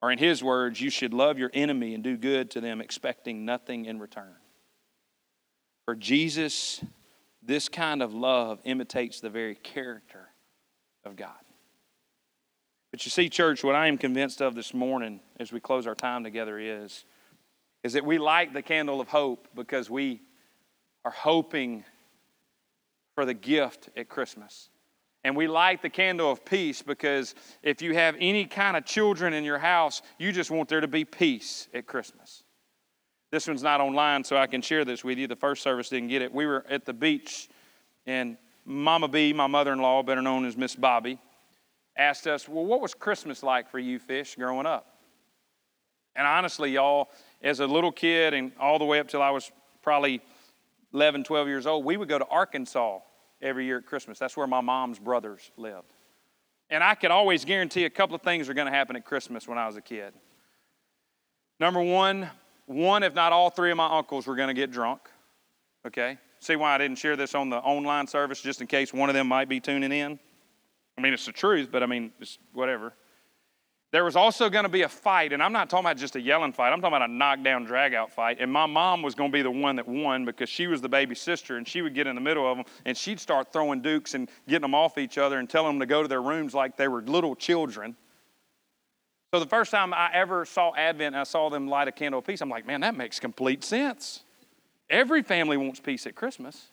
Or, 0.00 0.12
in 0.12 0.18
his 0.18 0.42
words, 0.42 0.80
you 0.80 0.90
should 0.90 1.12
love 1.12 1.38
your 1.38 1.50
enemy 1.52 1.94
and 1.94 2.02
do 2.02 2.16
good 2.16 2.52
to 2.52 2.60
them, 2.60 2.80
expecting 2.80 3.44
nothing 3.44 3.84
in 3.84 3.98
return. 3.98 4.36
For 5.84 5.96
Jesus, 5.96 6.82
this 7.42 7.68
kind 7.68 8.00
of 8.00 8.14
love 8.14 8.60
imitates 8.64 9.20
the 9.20 9.28
very 9.28 9.56
character 9.56 10.28
of 11.04 11.16
God. 11.16 11.34
But 12.92 13.04
you 13.04 13.10
see, 13.10 13.28
church, 13.28 13.64
what 13.64 13.74
I 13.74 13.88
am 13.88 13.98
convinced 13.98 14.40
of 14.40 14.54
this 14.54 14.72
morning 14.72 15.20
as 15.40 15.52
we 15.52 15.58
close 15.58 15.88
our 15.88 15.96
time 15.96 16.22
together 16.22 16.58
is, 16.58 17.04
is 17.82 17.94
that 17.94 18.06
we 18.06 18.18
light 18.18 18.54
the 18.54 18.62
candle 18.62 19.00
of 19.00 19.08
hope 19.08 19.48
because 19.54 19.90
we 19.90 20.22
are 21.04 21.10
hoping 21.10 21.84
for 23.20 23.26
the 23.26 23.34
gift 23.34 23.90
at 23.98 24.08
Christmas. 24.08 24.70
And 25.24 25.36
we 25.36 25.46
light 25.46 25.82
the 25.82 25.90
candle 25.90 26.32
of 26.32 26.42
peace 26.42 26.80
because 26.80 27.34
if 27.62 27.82
you 27.82 27.92
have 27.92 28.16
any 28.18 28.46
kind 28.46 28.78
of 28.78 28.86
children 28.86 29.34
in 29.34 29.44
your 29.44 29.58
house, 29.58 30.00
you 30.18 30.32
just 30.32 30.50
want 30.50 30.70
there 30.70 30.80
to 30.80 30.88
be 30.88 31.04
peace 31.04 31.68
at 31.74 31.86
Christmas. 31.86 32.44
This 33.30 33.46
one's 33.46 33.62
not 33.62 33.82
online, 33.82 34.24
so 34.24 34.38
I 34.38 34.46
can 34.46 34.62
share 34.62 34.86
this 34.86 35.04
with 35.04 35.18
you. 35.18 35.26
The 35.26 35.36
first 35.36 35.62
service 35.62 35.90
didn't 35.90 36.08
get 36.08 36.22
it. 36.22 36.32
We 36.32 36.46
were 36.46 36.64
at 36.66 36.86
the 36.86 36.94
beach, 36.94 37.50
and 38.06 38.38
Mama 38.64 39.06
B, 39.06 39.34
my 39.34 39.46
mother 39.46 39.74
in 39.74 39.80
law, 39.80 40.02
better 40.02 40.22
known 40.22 40.46
as 40.46 40.56
Miss 40.56 40.74
Bobby, 40.74 41.18
asked 41.98 42.26
us, 42.26 42.48
Well, 42.48 42.64
what 42.64 42.80
was 42.80 42.94
Christmas 42.94 43.42
like 43.42 43.70
for 43.70 43.78
you, 43.78 43.98
Fish, 43.98 44.34
growing 44.34 44.64
up? 44.64 44.96
And 46.16 46.26
honestly, 46.26 46.70
y'all, 46.70 47.10
as 47.42 47.60
a 47.60 47.66
little 47.66 47.92
kid 47.92 48.32
and 48.32 48.52
all 48.58 48.78
the 48.78 48.86
way 48.86 48.98
up 48.98 49.08
till 49.08 49.20
I 49.20 49.28
was 49.28 49.52
probably 49.82 50.22
11, 50.94 51.24
12 51.24 51.48
years 51.48 51.66
old, 51.66 51.84
we 51.84 51.98
would 51.98 52.08
go 52.08 52.18
to 52.18 52.26
Arkansas 52.28 53.00
every 53.42 53.66
year 53.66 53.78
at 53.78 53.86
Christmas. 53.86 54.18
That's 54.18 54.36
where 54.36 54.46
my 54.46 54.60
mom's 54.60 54.98
brothers 54.98 55.50
lived. 55.56 55.92
And 56.70 56.84
I 56.84 56.94
could 56.94 57.10
always 57.10 57.44
guarantee 57.44 57.84
a 57.84 57.90
couple 57.90 58.14
of 58.14 58.22
things 58.22 58.48
are 58.48 58.54
going 58.54 58.66
to 58.66 58.72
happen 58.72 58.96
at 58.96 59.04
Christmas 59.04 59.48
when 59.48 59.58
I 59.58 59.66
was 59.66 59.76
a 59.76 59.80
kid. 59.80 60.12
Number 61.58 61.82
one, 61.82 62.30
one, 62.66 63.02
if 63.02 63.14
not 63.14 63.32
all 63.32 63.50
three 63.50 63.70
of 63.70 63.76
my 63.76 63.98
uncles 63.98 64.26
were 64.26 64.36
going 64.36 64.48
to 64.48 64.54
get 64.54 64.70
drunk. 64.70 65.00
Okay? 65.86 66.18
See 66.38 66.56
why 66.56 66.74
I 66.74 66.78
didn't 66.78 66.98
share 66.98 67.16
this 67.16 67.34
on 67.34 67.50
the 67.50 67.58
online 67.58 68.06
service 68.06 68.40
just 68.40 68.60
in 68.60 68.66
case 68.66 68.94
one 68.94 69.10
of 69.10 69.14
them 69.14 69.26
might 69.26 69.48
be 69.48 69.60
tuning 69.60 69.92
in? 69.92 70.18
I 70.96 71.00
mean, 71.00 71.12
it's 71.12 71.26
the 71.26 71.32
truth, 71.32 71.70
but 71.72 71.82
I 71.82 71.86
mean, 71.86 72.12
it's 72.20 72.38
whatever. 72.52 72.94
There 73.92 74.04
was 74.04 74.14
also 74.14 74.48
going 74.48 74.62
to 74.62 74.68
be 74.70 74.82
a 74.82 74.88
fight, 74.88 75.32
and 75.32 75.42
I'm 75.42 75.52
not 75.52 75.68
talking 75.68 75.84
about 75.84 75.96
just 75.96 76.14
a 76.14 76.20
yelling 76.20 76.52
fight. 76.52 76.72
I'm 76.72 76.80
talking 76.80 76.96
about 76.96 77.10
a 77.10 77.12
knockdown, 77.12 77.64
drag 77.64 77.92
out 77.92 78.12
fight. 78.12 78.36
And 78.38 78.52
my 78.52 78.66
mom 78.66 79.02
was 79.02 79.16
going 79.16 79.32
to 79.32 79.36
be 79.36 79.42
the 79.42 79.50
one 79.50 79.74
that 79.76 79.88
won 79.88 80.24
because 80.24 80.48
she 80.48 80.68
was 80.68 80.80
the 80.80 80.88
baby 80.88 81.16
sister, 81.16 81.56
and 81.56 81.66
she 81.66 81.82
would 81.82 81.92
get 81.92 82.06
in 82.06 82.14
the 82.14 82.20
middle 82.20 82.48
of 82.48 82.56
them, 82.56 82.66
and 82.84 82.96
she'd 82.96 83.18
start 83.18 83.52
throwing 83.52 83.82
dukes 83.82 84.14
and 84.14 84.30
getting 84.46 84.62
them 84.62 84.76
off 84.76 84.96
each 84.96 85.18
other 85.18 85.40
and 85.40 85.50
telling 85.50 85.72
them 85.72 85.80
to 85.80 85.86
go 85.86 86.02
to 86.02 86.08
their 86.08 86.22
rooms 86.22 86.54
like 86.54 86.76
they 86.76 86.86
were 86.86 87.02
little 87.02 87.34
children. 87.34 87.96
So 89.34 89.40
the 89.40 89.46
first 89.46 89.72
time 89.72 89.92
I 89.92 90.10
ever 90.12 90.44
saw 90.44 90.72
Advent 90.74 91.14
I 91.16 91.24
saw 91.24 91.50
them 91.50 91.68
light 91.68 91.88
a 91.88 91.92
candle 91.92 92.20
of 92.20 92.26
peace, 92.26 92.40
I'm 92.40 92.48
like, 92.48 92.66
man, 92.66 92.80
that 92.82 92.96
makes 92.96 93.18
complete 93.18 93.64
sense. 93.64 94.22
Every 94.88 95.22
family 95.22 95.56
wants 95.56 95.80
peace 95.80 96.06
at 96.06 96.14
Christmas. 96.14 96.68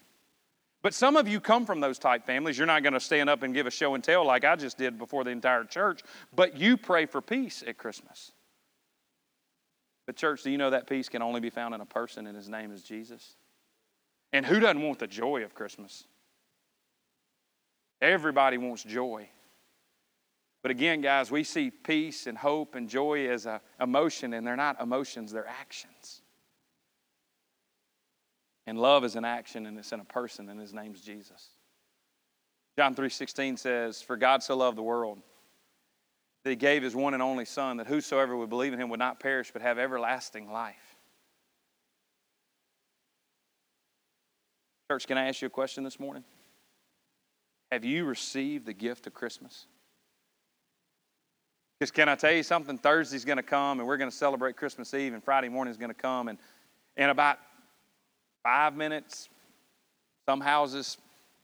But 0.87 0.93
some 0.93 1.17
of 1.17 1.27
you 1.27 1.41
come 1.41 1.65
from 1.65 1.81
those 1.81 1.99
type 1.99 2.25
families. 2.25 2.57
You're 2.57 2.65
not 2.65 2.81
going 2.81 2.93
to 2.93 3.01
stand 3.01 3.29
up 3.29 3.43
and 3.43 3.53
give 3.53 3.67
a 3.67 3.69
show 3.69 3.95
and 3.95 4.01
tell 4.01 4.25
like 4.25 4.45
I 4.45 4.55
just 4.55 4.77
did 4.77 4.97
before 4.97 5.25
the 5.25 5.31
entire 5.31 5.65
church, 5.65 6.01
but 6.33 6.55
you 6.55 6.77
pray 6.77 7.05
for 7.05 7.19
peace 7.19 7.61
at 7.67 7.77
Christmas. 7.77 8.31
But, 10.05 10.15
church, 10.15 10.43
do 10.43 10.49
you 10.49 10.57
know 10.57 10.69
that 10.69 10.87
peace 10.87 11.09
can 11.09 11.21
only 11.21 11.41
be 11.41 11.49
found 11.49 11.75
in 11.75 11.81
a 11.81 11.85
person, 11.85 12.25
and 12.25 12.37
his 12.37 12.47
name 12.47 12.71
is 12.71 12.83
Jesus? 12.83 13.35
And 14.31 14.45
who 14.45 14.61
doesn't 14.61 14.81
want 14.81 14.99
the 14.99 15.07
joy 15.07 15.43
of 15.43 15.53
Christmas? 15.53 16.05
Everybody 18.01 18.57
wants 18.57 18.81
joy. 18.81 19.27
But 20.61 20.71
again, 20.71 21.01
guys, 21.01 21.29
we 21.29 21.43
see 21.43 21.69
peace 21.69 22.27
and 22.27 22.37
hope 22.37 22.75
and 22.75 22.87
joy 22.87 23.27
as 23.27 23.45
an 23.45 23.59
emotion, 23.81 24.33
and 24.33 24.47
they're 24.47 24.55
not 24.55 24.79
emotions, 24.79 25.33
they're 25.33 25.49
actions. 25.49 26.21
And 28.67 28.77
love 28.77 29.05
is 29.05 29.15
an 29.15 29.25
action 29.25 29.65
and 29.65 29.79
it's 29.79 29.93
in 29.93 30.01
a 30.01 30.05
person, 30.05 30.49
and 30.49 30.59
his 30.59 30.73
name's 30.73 31.01
Jesus. 31.01 31.51
John 32.77 32.93
3:16 32.93 33.57
says, 33.57 34.01
For 34.01 34.17
God 34.17 34.43
so 34.43 34.55
loved 34.55 34.77
the 34.77 34.83
world 34.83 35.19
that 36.43 36.49
he 36.49 36.55
gave 36.55 36.83
his 36.83 36.95
one 36.95 37.13
and 37.13 37.23
only 37.23 37.45
Son, 37.45 37.77
that 37.77 37.87
whosoever 37.87 38.35
would 38.37 38.49
believe 38.49 38.73
in 38.73 38.79
him 38.79 38.89
would 38.89 38.99
not 38.99 39.19
perish 39.19 39.51
but 39.51 39.61
have 39.61 39.79
everlasting 39.79 40.51
life. 40.51 40.95
Church, 44.91 45.07
can 45.07 45.17
I 45.17 45.27
ask 45.27 45.41
you 45.41 45.47
a 45.47 45.49
question 45.49 45.83
this 45.83 45.99
morning? 45.99 46.23
Have 47.71 47.83
you 47.83 48.05
received 48.05 48.65
the 48.65 48.73
gift 48.73 49.07
of 49.07 49.13
Christmas? 49.13 49.65
Because 51.79 51.91
can 51.91 52.07
I 52.09 52.15
tell 52.15 52.31
you 52.31 52.43
something? 52.43 52.77
Thursday's 52.77 53.25
going 53.25 53.37
to 53.37 53.43
come 53.43 53.79
and 53.79 53.87
we're 53.87 53.97
going 53.97 54.09
to 54.09 54.15
celebrate 54.15 54.55
Christmas 54.55 54.93
Eve, 54.93 55.13
and 55.13 55.23
Friday 55.23 55.49
morning 55.49 55.71
is 55.71 55.77
going 55.77 55.93
to 55.93 56.01
come. 56.01 56.27
And 56.27 56.37
in 56.95 57.09
about 57.09 57.39
five 58.47 58.77
minutes, 58.77 59.27
some 60.25 60.39
houses, 60.39 60.97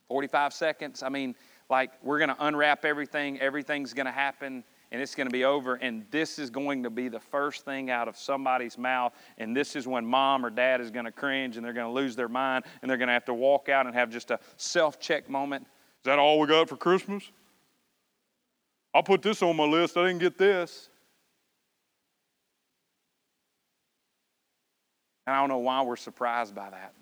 45 0.08 0.54
seconds. 0.54 1.04
I 1.04 1.10
mean, 1.10 1.36
like 1.70 1.92
we're 2.02 2.18
going 2.18 2.30
to 2.30 2.46
unwrap 2.46 2.86
everything, 2.86 3.38
everything's 3.42 3.94
going 3.94 4.06
to 4.06 4.12
happen, 4.14 4.64
and 4.90 5.02
it's 5.02 5.14
going 5.14 5.28
to 5.28 5.34
be 5.34 5.44
over. 5.44 5.76
And 5.76 6.06
this 6.12 6.40
is 6.40 6.50
going 6.50 6.82
to 6.84 6.90
be 6.90 7.10
the 7.10 7.20
first 7.20 7.66
thing 7.66 7.90
out 7.90 8.08
of 8.08 8.16
somebody's 8.16 8.78
mouth. 8.78 9.12
And 9.38 9.54
this 9.54 9.76
is 9.76 9.86
when 9.86 10.06
mom 10.06 10.46
or 10.46 10.50
dad 10.50 10.80
is 10.80 10.92
going 10.92 11.04
to 11.04 11.12
cringe 11.12 11.58
and 11.58 11.66
they're 11.66 11.74
going 11.74 11.88
to 11.88 11.92
lose 11.92 12.16
their 12.16 12.30
mind 12.30 12.64
and 12.82 12.90
they're 12.90 12.98
going 12.98 13.08
to 13.08 13.14
have 13.14 13.26
to 13.26 13.34
walk 13.34 13.68
out 13.68 13.86
and 13.86 13.94
have 13.94 14.10
just 14.10 14.32
a 14.32 14.40
self 14.56 14.98
check 14.98 15.30
moment. 15.30 15.64
Is 15.64 16.06
that 16.06 16.20
all 16.20 16.40
we 16.40 16.48
got 16.48 16.70
for 16.70 16.78
Christmas? 16.78 17.30
I'll 18.94 19.04
put 19.04 19.22
this 19.22 19.42
on 19.42 19.58
my 19.58 19.66
list. 19.66 19.98
I 19.98 20.08
didn't 20.08 20.22
get 20.22 20.38
this. 20.38 20.88
And 25.26 25.36
I 25.36 25.40
don't 25.40 25.50
know 25.50 25.60
why 25.60 25.82
we're 25.84 25.96
surprised 25.96 26.54
by 26.54 26.70
that. 26.70 26.94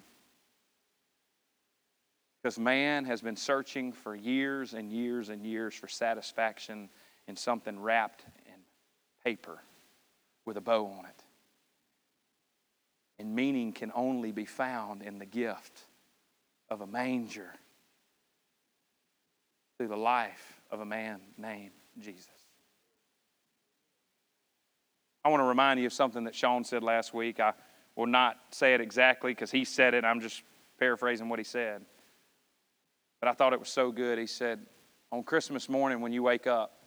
Because 2.41 2.57
man 2.57 3.05
has 3.05 3.21
been 3.21 3.35
searching 3.35 3.93
for 3.93 4.15
years 4.15 4.73
and 4.73 4.91
years 4.91 5.29
and 5.29 5.45
years 5.45 5.75
for 5.75 5.87
satisfaction 5.87 6.89
in 7.27 7.35
something 7.35 7.79
wrapped 7.79 8.23
in 8.47 8.53
paper 9.23 9.59
with 10.45 10.57
a 10.57 10.61
bow 10.61 10.87
on 10.87 11.05
it. 11.05 11.23
And 13.19 13.35
meaning 13.35 13.73
can 13.73 13.91
only 13.93 14.31
be 14.31 14.45
found 14.45 15.03
in 15.03 15.19
the 15.19 15.25
gift 15.25 15.81
of 16.69 16.81
a 16.81 16.87
manger 16.87 17.53
through 19.77 19.89
the 19.89 19.97
life 19.97 20.61
of 20.71 20.79
a 20.79 20.85
man 20.85 21.19
named 21.37 21.71
Jesus. 21.99 22.27
I 25.23 25.29
want 25.29 25.41
to 25.41 25.45
remind 25.45 25.79
you 25.79 25.85
of 25.85 25.93
something 25.93 26.23
that 26.23 26.33
Sean 26.33 26.63
said 26.63 26.81
last 26.81 27.13
week. 27.13 27.39
I 27.39 27.53
will 27.95 28.07
not 28.07 28.37
say 28.51 28.73
it 28.73 28.81
exactly 28.81 29.31
because 29.31 29.51
he 29.51 29.65
said 29.65 29.93
it. 29.93 30.05
I'm 30.05 30.21
just 30.21 30.43
paraphrasing 30.79 31.29
what 31.29 31.39
he 31.39 31.45
said. 31.45 31.81
But 33.19 33.29
I 33.29 33.33
thought 33.33 33.53
it 33.53 33.59
was 33.59 33.69
so 33.69 33.91
good. 33.91 34.17
He 34.17 34.27
said, 34.27 34.59
On 35.11 35.23
Christmas 35.23 35.69
morning, 35.69 36.01
when 36.01 36.11
you 36.11 36.23
wake 36.23 36.47
up, 36.47 36.77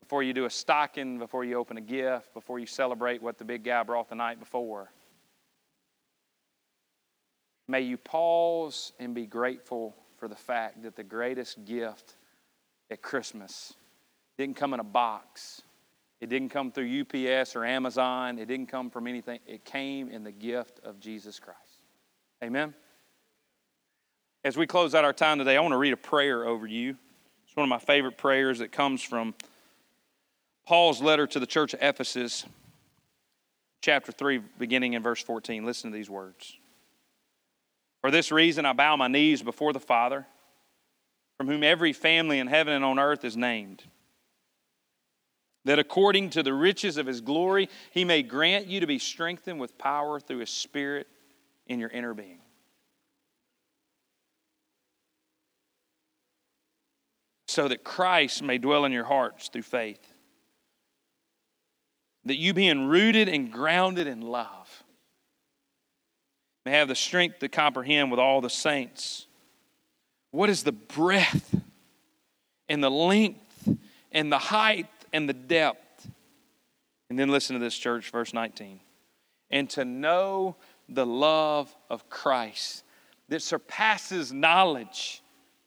before 0.00 0.22
you 0.24 0.32
do 0.32 0.44
a 0.44 0.50
stocking, 0.50 1.18
before 1.18 1.44
you 1.44 1.54
open 1.54 1.76
a 1.76 1.80
gift, 1.80 2.34
before 2.34 2.58
you 2.58 2.66
celebrate 2.66 3.22
what 3.22 3.38
the 3.38 3.44
big 3.44 3.62
guy 3.62 3.82
brought 3.84 4.08
the 4.08 4.16
night 4.16 4.40
before, 4.40 4.90
may 7.68 7.82
you 7.82 7.96
pause 7.96 8.92
and 8.98 9.14
be 9.14 9.26
grateful 9.26 9.94
for 10.16 10.26
the 10.26 10.34
fact 10.34 10.82
that 10.82 10.96
the 10.96 11.04
greatest 11.04 11.64
gift 11.64 12.16
at 12.90 13.02
Christmas 13.02 13.74
didn't 14.36 14.56
come 14.56 14.74
in 14.74 14.80
a 14.80 14.84
box. 14.84 15.62
It 16.20 16.28
didn't 16.28 16.50
come 16.50 16.70
through 16.70 17.02
UPS 17.02 17.56
or 17.56 17.64
Amazon. 17.64 18.38
It 18.38 18.46
didn't 18.46 18.66
come 18.66 18.90
from 18.90 19.06
anything. 19.06 19.40
It 19.46 19.64
came 19.64 20.10
in 20.10 20.22
the 20.22 20.32
gift 20.32 20.80
of 20.84 21.00
Jesus 21.00 21.38
Christ. 21.38 21.58
Amen? 22.44 22.74
As 24.44 24.56
we 24.56 24.66
close 24.66 24.94
out 24.94 25.04
our 25.04 25.12
time 25.12 25.38
today, 25.38 25.56
I 25.56 25.60
want 25.60 25.72
to 25.72 25.78
read 25.78 25.92
a 25.92 25.98
prayer 25.98 26.46
over 26.46 26.66
you. 26.66 26.96
It's 27.46 27.56
one 27.56 27.64
of 27.64 27.68
my 27.68 27.78
favorite 27.78 28.16
prayers 28.16 28.60
that 28.60 28.70
comes 28.72 29.02
from 29.02 29.34
Paul's 30.66 31.02
letter 31.02 31.26
to 31.26 31.40
the 31.40 31.46
church 31.46 31.74
of 31.74 31.82
Ephesus, 31.82 32.44
chapter 33.82 34.12
3, 34.12 34.40
beginning 34.58 34.92
in 34.92 35.02
verse 35.02 35.22
14. 35.22 35.64
Listen 35.64 35.90
to 35.90 35.96
these 35.96 36.08
words. 36.08 36.56
For 38.00 38.10
this 38.10 38.30
reason, 38.30 38.64
I 38.64 38.72
bow 38.72 38.96
my 38.96 39.08
knees 39.08 39.42
before 39.42 39.72
the 39.72 39.80
Father, 39.80 40.26
from 41.36 41.48
whom 41.48 41.62
every 41.62 41.92
family 41.92 42.38
in 42.38 42.46
heaven 42.46 42.72
and 42.72 42.84
on 42.84 42.98
earth 42.98 43.24
is 43.24 43.36
named, 43.36 43.84
that 45.64 45.78
according 45.78 46.30
to 46.30 46.42
the 46.42 46.54
riches 46.54 46.96
of 46.96 47.06
his 47.06 47.20
glory, 47.20 47.68
he 47.90 48.04
may 48.04 48.22
grant 48.22 48.66
you 48.66 48.80
to 48.80 48.86
be 48.86 48.98
strengthened 48.98 49.60
with 49.60 49.76
power 49.78 50.18
through 50.18 50.38
his 50.38 50.50
Spirit 50.50 51.06
in 51.66 51.78
your 51.78 51.90
inner 51.90 52.14
being. 52.14 52.40
So 57.48 57.68
that 57.68 57.84
Christ 57.84 58.42
may 58.42 58.58
dwell 58.58 58.84
in 58.84 58.92
your 58.92 59.04
hearts 59.04 59.48
through 59.48 59.62
faith. 59.62 60.00
That 62.24 62.36
you, 62.36 62.54
being 62.54 62.86
rooted 62.86 63.28
and 63.28 63.52
grounded 63.52 64.06
in 64.06 64.20
love, 64.20 64.84
may 66.64 66.72
have 66.72 66.88
the 66.88 66.94
strength 66.94 67.40
to 67.40 67.48
comprehend 67.48 68.10
with 68.10 68.20
all 68.20 68.40
the 68.40 68.50
saints 68.50 69.26
what 70.30 70.48
is 70.48 70.62
the 70.62 70.72
breadth 70.72 71.54
and 72.68 72.84
the 72.84 72.90
length 72.90 73.68
and 74.12 74.30
the 74.30 74.38
height 74.38 74.86
and 75.12 75.28
the 75.28 75.34
depth. 75.34 76.08
And 77.08 77.18
then 77.18 77.28
listen 77.28 77.54
to 77.54 77.60
this, 77.60 77.76
church, 77.76 78.10
verse 78.10 78.32
19. 78.32 78.80
And 79.50 79.68
to 79.70 79.84
know 79.84 80.56
the 80.88 81.06
love 81.06 81.74
of 81.88 82.08
Christ 82.08 82.84
that 83.28 83.42
surpasses 83.42 84.32
knowledge, 84.32 85.22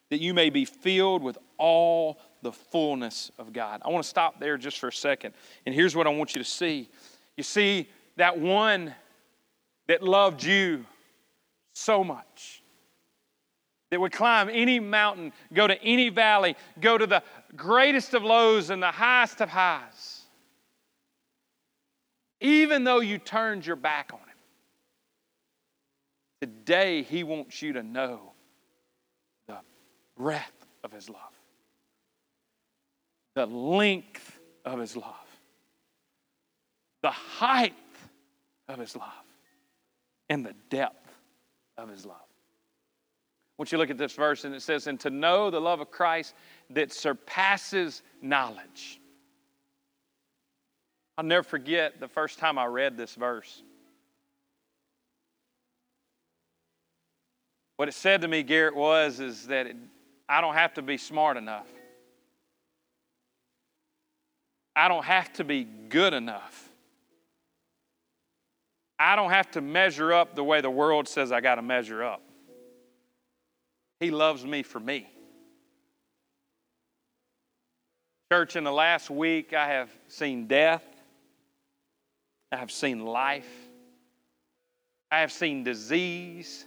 that 0.10 0.20
you 0.20 0.34
may 0.34 0.50
be 0.50 0.66
filled 0.66 1.22
with 1.22 1.38
all 1.58 2.20
the 2.42 2.52
fullness 2.52 3.32
of 3.38 3.54
God. 3.54 3.82
I 3.86 3.90
want 3.90 4.04
to 4.04 4.10
stop 4.10 4.40
there 4.40 4.58
just 4.58 4.80
for 4.80 4.90
a 4.90 4.94
second. 4.94 5.34
And 5.66 5.74
here's 5.74 5.96
what 5.96 6.08
I 6.08 6.10
want 6.12 6.36
you 6.36 6.42
to 6.42 6.50
see. 6.50 6.90
You 7.38 7.44
see, 7.44 7.90
that 8.18 8.38
one 8.38 8.94
that 9.88 10.04
loved 10.04 10.44
you 10.44 10.86
so 11.74 12.04
much. 12.04 12.63
That 13.94 14.00
would 14.00 14.12
climb 14.12 14.50
any 14.52 14.80
mountain, 14.80 15.34
go 15.54 15.68
to 15.68 15.80
any 15.84 16.10
valley, 16.10 16.56
go 16.82 16.98
to 16.98 17.06
the 17.06 17.22
greatest 17.56 18.16
of 18.16 18.24
lows 18.24 18.72
and 18.72 18.82
the 18.82 18.90
highest 18.90 19.40
of 19.40 19.50
highs. 19.50 20.24
Even 22.42 22.86
though 22.86 23.02
you 23.02 23.20
turned 23.20 23.68
your 23.68 23.76
back 23.76 24.10
on 24.12 24.18
him, 24.18 24.26
today 26.42 27.04
he 27.04 27.24
wants 27.24 27.62
you 27.62 27.74
to 27.74 27.84
know 27.84 28.32
the 29.48 29.60
breadth 30.18 30.66
of 30.84 30.92
his 30.92 31.08
love, 31.08 31.20
the 33.36 33.46
length 33.46 34.40
of 34.66 34.80
his 34.80 34.98
love, 34.98 35.40
the 37.04 37.12
height 37.12 37.76
of 38.68 38.80
his 38.80 38.96
love 38.96 39.12
and 40.30 40.44
the 40.44 40.56
depth 40.72 41.14
of 41.78 41.90
his 41.90 42.08
love. 42.08 42.18
Want 43.58 43.72
you 43.72 43.78
to 43.78 43.82
look 43.82 43.90
at 43.90 43.98
this 43.98 44.14
verse, 44.14 44.46
and 44.46 44.56
it 44.56 44.62
says, 44.62 44.88
And 44.88 45.00
to 45.02 45.10
know 45.10 45.50
the 45.50 45.62
love 45.62 45.80
of 45.80 45.92
Christ 45.92 46.34
that 46.72 46.92
surpasses 46.92 48.02
knowledge. 48.22 49.00
I'll 51.18 51.24
never 51.24 51.44
forget 51.44 52.00
the 52.00 52.08
first 52.08 52.40
time 52.40 52.58
I 52.58 52.66
read 52.66 52.98
this 52.98 53.14
verse. 53.14 53.62
What 57.78 57.88
it 57.88 57.94
said 57.94 58.22
to 58.22 58.28
me, 58.28 58.44
Garrett, 58.44 58.76
was 58.76 59.20
is 59.20 59.48
that 59.48 59.68
it, 59.68 59.76
I 60.28 60.42
don't 60.42 60.56
have 60.56 60.74
to 60.76 60.82
be 60.82 60.98
smart 60.98 61.38
enough. 61.38 61.68
I 64.76 64.88
don't 64.88 65.06
have 65.06 65.32
to 65.34 65.44
be 65.44 65.64
good 65.64 66.14
enough. 66.14 66.70
I 68.98 69.16
don't 69.16 69.32
have 69.32 69.52
to 69.52 69.62
measure 69.62 70.14
up 70.14 70.36
the 70.36 70.44
way 70.44 70.62
the 70.62 70.70
world 70.70 71.08
says 71.08 71.32
I 71.32 71.42
got 71.42 71.56
to 71.56 71.62
measure 71.62 72.04
up. 72.04 72.22
He 74.00 74.12
loves 74.12 74.46
me 74.46 74.64
for 74.64 74.80
me. 74.80 75.10
Church, 78.32 78.56
in 78.56 78.64
the 78.64 78.72
last 78.72 79.10
week, 79.10 79.54
I 79.54 79.68
have 79.68 79.90
seen 80.08 80.48
death, 80.48 80.84
I 82.52 82.58
have 82.58 82.72
seen 82.72 83.06
life, 83.06 83.50
I 85.12 85.20
have 85.20 85.32
seen 85.32 85.64
disease, 85.64 86.66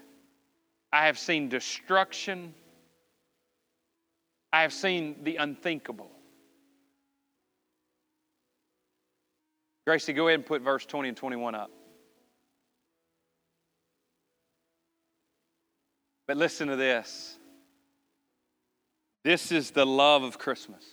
I 0.92 1.06
have 1.06 1.18
seen 1.18 1.48
destruction, 1.48 2.54
I 4.52 4.62
have 4.62 4.72
seen 4.72 5.16
the 5.24 5.36
unthinkable. 5.36 6.10
Gracie, 9.86 10.12
go 10.12 10.28
ahead 10.28 10.40
and 10.40 10.46
put 10.46 10.62
verse 10.62 10.86
20 10.86 11.08
and 11.08 11.16
21 11.16 11.54
up. 11.54 11.70
But 16.26 16.36
listen 16.36 16.68
to 16.68 16.76
this. 16.76 17.36
This 19.24 19.52
is 19.52 19.70
the 19.70 19.86
love 19.86 20.22
of 20.22 20.38
Christmas. 20.38 20.84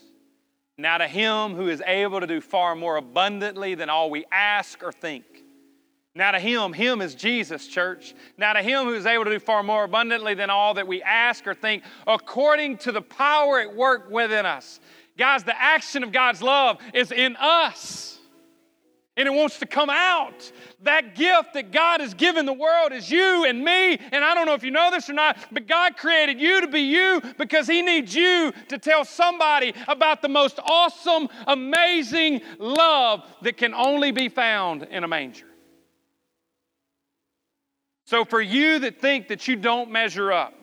Now, 0.78 0.98
to 0.98 1.08
him 1.08 1.56
who 1.56 1.70
is 1.70 1.82
able 1.86 2.20
to 2.20 2.28
do 2.28 2.42
far 2.42 2.76
more 2.76 2.98
abundantly 2.98 3.76
than 3.76 3.90
all 3.90 4.10
we 4.10 4.26
ask 4.32 4.84
or 4.84 4.92
think. 4.92 5.24
Now, 6.16 6.32
to 6.32 6.40
him, 6.40 6.74
him 6.74 7.02
is 7.02 7.16
Jesus, 7.16 7.68
church. 7.68 8.14
Now, 8.38 8.54
to 8.54 8.62
him 8.62 8.86
who 8.86 8.94
is 8.94 9.06
able 9.06 9.26
to 9.26 9.32
do 9.32 9.40
far 9.40 9.64
more 9.64 9.84
abundantly 9.84 10.34
than 10.34 10.50
all 10.50 10.76
that 10.76 10.88
we 10.88 11.02
ask 11.02 11.46
or 11.48 11.54
think, 11.54 11.84
according 12.06 12.78
to 12.80 12.92
the 12.92 13.02
power 13.02 13.60
at 13.60 13.76
work 13.76 14.10
within 14.10 14.46
us. 14.46 14.80
Guys, 15.18 15.44
the 15.44 15.60
action 15.60 16.04
of 16.04 16.12
God's 16.12 16.42
love 16.42 16.78
is 16.94 17.12
in 17.12 17.36
us 17.36 18.20
and 19.16 19.28
it 19.28 19.32
wants 19.32 19.60
to 19.60 19.66
come 19.66 19.90
out. 19.90 20.52
That 20.82 21.16
gift 21.16 21.54
that 21.54 21.72
God 21.72 22.02
has 22.02 22.14
given 22.14 22.46
the 22.46 22.54
world 22.54 22.92
is 22.92 23.12
you 23.12 23.46
and 23.46 23.64
me. 23.64 24.00
And 24.12 24.24
I 24.24 24.34
don't 24.34 24.46
know 24.48 24.56
if 24.56 24.64
you 24.64 24.72
know 24.72 24.90
this 24.90 25.10
or 25.10 25.14
not, 25.14 25.38
but 25.52 25.68
God 25.68 25.98
created 25.98 26.42
you 26.42 26.62
to 26.62 26.68
be 26.68 26.82
you 26.82 27.22
because 27.38 27.68
He 27.68 27.82
needs 27.82 28.16
you 28.16 28.52
to 28.70 28.78
tell 28.80 29.06
somebody 29.06 29.74
about 29.88 30.22
the 30.22 30.30
most 30.30 30.60
awesome, 30.66 31.30
amazing 31.46 32.42
love 32.58 33.24
that 33.44 33.58
can 33.58 33.74
only 33.74 34.12
be 34.12 34.30
found 34.30 34.84
in 34.84 35.04
a 35.04 35.08
manger. 35.08 35.46
So, 38.06 38.26
for 38.26 38.42
you 38.42 38.80
that 38.80 39.00
think 39.00 39.30
that 39.30 39.48
you 39.48 39.56
don't 39.56 39.90
measure 39.90 40.32
up, 40.32 40.54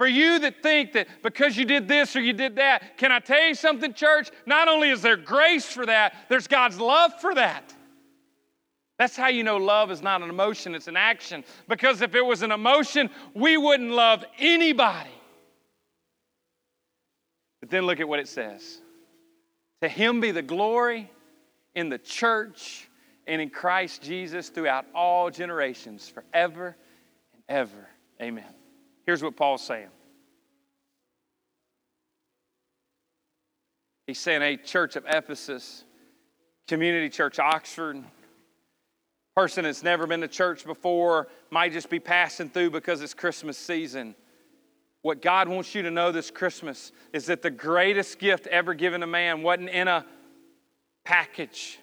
for 0.00 0.06
you 0.06 0.38
that 0.38 0.62
think 0.62 0.94
that 0.94 1.08
because 1.22 1.58
you 1.58 1.66
did 1.66 1.86
this 1.86 2.16
or 2.16 2.22
you 2.22 2.32
did 2.32 2.56
that, 2.56 2.96
can 2.96 3.12
I 3.12 3.18
tell 3.18 3.46
you 3.46 3.54
something, 3.54 3.92
church? 3.92 4.30
Not 4.46 4.66
only 4.66 4.88
is 4.88 5.02
there 5.02 5.18
grace 5.18 5.66
for 5.66 5.84
that, 5.84 6.14
there's 6.30 6.46
God's 6.46 6.80
love 6.80 7.12
for 7.20 7.34
that. 7.34 7.74
That's 8.98 9.14
how 9.14 9.28
you 9.28 9.44
know 9.44 9.58
love 9.58 9.90
is 9.90 10.00
not 10.00 10.22
an 10.22 10.30
emotion, 10.30 10.74
it's 10.74 10.88
an 10.88 10.96
action. 10.96 11.44
Because 11.68 12.00
if 12.00 12.14
it 12.14 12.24
was 12.24 12.40
an 12.40 12.50
emotion, 12.50 13.10
we 13.34 13.58
wouldn't 13.58 13.90
love 13.90 14.24
anybody. 14.38 15.10
But 17.60 17.68
then 17.68 17.82
look 17.82 18.00
at 18.00 18.08
what 18.08 18.20
it 18.20 18.28
says 18.28 18.78
To 19.82 19.88
him 19.90 20.22
be 20.22 20.30
the 20.30 20.40
glory 20.40 21.10
in 21.74 21.90
the 21.90 21.98
church 21.98 22.88
and 23.26 23.42
in 23.42 23.50
Christ 23.50 24.00
Jesus 24.00 24.48
throughout 24.48 24.86
all 24.94 25.28
generations, 25.28 26.08
forever 26.08 26.74
and 27.34 27.42
ever. 27.50 27.86
Amen. 28.18 28.46
Here's 29.06 29.22
what 29.22 29.36
Paul's 29.36 29.62
saying 29.62 29.88
He's 34.10 34.18
saying, 34.18 34.42
a 34.42 34.56
church 34.56 34.96
of 34.96 35.04
Ephesus, 35.08 35.84
community 36.66 37.08
church 37.08 37.38
Oxford, 37.38 38.02
person 39.36 39.62
that's 39.62 39.84
never 39.84 40.04
been 40.04 40.20
to 40.22 40.26
church 40.26 40.64
before, 40.64 41.28
might 41.50 41.72
just 41.72 41.88
be 41.88 42.00
passing 42.00 42.48
through 42.48 42.70
because 42.70 43.02
it's 43.02 43.14
Christmas 43.14 43.56
season. 43.56 44.16
What 45.02 45.22
God 45.22 45.48
wants 45.48 45.76
you 45.76 45.82
to 45.82 45.92
know 45.92 46.10
this 46.10 46.28
Christmas 46.28 46.90
is 47.12 47.26
that 47.26 47.40
the 47.40 47.52
greatest 47.52 48.18
gift 48.18 48.48
ever 48.48 48.74
given 48.74 49.00
to 49.00 49.06
man 49.06 49.42
wasn't 49.42 49.70
in 49.70 49.86
a 49.86 50.04
package. 51.04 51.78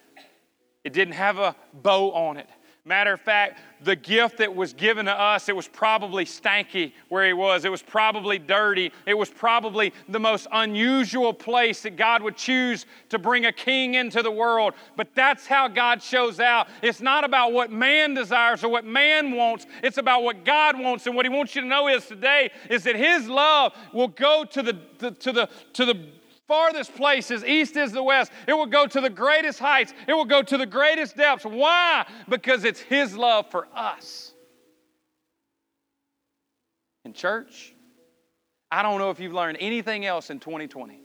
It 0.84 0.92
didn't 0.92 1.14
have 1.14 1.38
a 1.38 1.56
bow 1.74 2.12
on 2.12 2.36
it. 2.36 2.50
Matter 2.88 3.12
of 3.12 3.20
fact, 3.20 3.60
the 3.84 3.98
gift 3.98 4.38
that 4.38 4.56
was 4.56 4.72
given 4.72 5.08
to 5.08 5.12
us, 5.12 5.50
it 5.50 5.56
was 5.56 5.68
probably 5.68 6.24
stanky 6.24 6.94
where 7.10 7.28
he 7.28 7.34
was. 7.34 7.66
It 7.66 7.70
was 7.70 7.82
probably 7.82 8.40
dirty. 8.40 8.94
It 9.06 9.14
was 9.14 9.30
probably 9.30 9.92
the 10.08 10.22
most 10.22 10.48
unusual 10.54 11.34
place 11.34 11.82
that 11.82 11.98
God 11.98 12.24
would 12.24 12.38
choose 12.38 12.86
to 13.10 13.20
bring 13.20 13.46
a 13.46 13.52
king 13.52 13.96
into 13.96 14.24
the 14.24 14.32
world. 14.32 14.74
But 14.96 15.10
that's 15.16 15.46
how 15.46 15.68
God 15.68 16.02
shows 16.02 16.40
out. 16.40 16.70
It's 16.82 17.02
not 17.02 17.26
about 17.26 17.52
what 17.52 17.74
man 17.74 18.14
desires 18.14 18.64
or 18.64 18.70
what 18.70 18.86
man 18.86 19.36
wants, 19.36 19.66
it's 19.84 19.98
about 19.98 20.24
what 20.24 20.46
God 20.46 20.80
wants. 20.80 21.06
And 21.08 21.16
what 21.16 21.26
he 21.26 21.30
wants 21.30 21.56
you 21.56 21.62
to 21.64 21.68
know 21.68 21.90
is 21.90 22.06
today 22.06 22.52
is 22.70 22.86
that 22.86 22.96
his 22.96 23.28
love 23.28 23.74
will 23.92 24.08
go 24.08 24.46
to 24.46 24.64
the, 24.64 25.12
to 25.12 25.34
the 25.34 25.50
to 25.74 25.84
the 25.86 26.00
farthest 26.48 26.96
places, 26.96 27.44
east 27.44 27.76
is 27.76 27.92
the 27.92 28.04
west. 28.04 28.32
It 28.48 28.54
will 28.54 28.66
go 28.66 28.88
to 28.88 29.02
the 29.02 29.10
greatest 29.10 29.60
heights. 29.60 29.94
It 30.08 30.14
will 30.14 30.26
go 30.26 30.42
to 30.42 30.58
the 30.58 30.66
greatest 30.66 31.18
depths. 31.18 31.46
Why? 31.46 32.06
Because 32.30 32.64
it's 32.64 32.80
His 32.80 33.16
love 33.16 33.52
for 33.52 33.68
us. 33.76 34.34
In 37.06 37.14
church, 37.14 37.74
I 38.72 38.82
don't 38.82 39.00
know 39.00 39.10
if 39.12 39.20
you've 39.20 39.34
learned 39.34 39.58
anything 39.62 40.06
else 40.06 40.30
in 40.30 40.40
2020. 40.40 41.02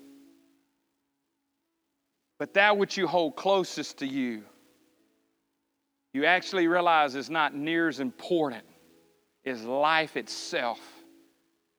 But 2.38 2.54
that 2.54 2.76
which 2.76 2.96
you 2.96 3.06
hold 3.06 3.36
closest 3.36 3.98
to 3.98 4.06
you, 4.06 4.42
you 6.12 6.24
actually 6.24 6.66
realize 6.66 7.14
is 7.14 7.30
not 7.30 7.54
near 7.54 7.88
as 7.88 8.00
important 8.00 8.64
as 9.44 9.64
life 9.64 10.16
itself 10.16 10.80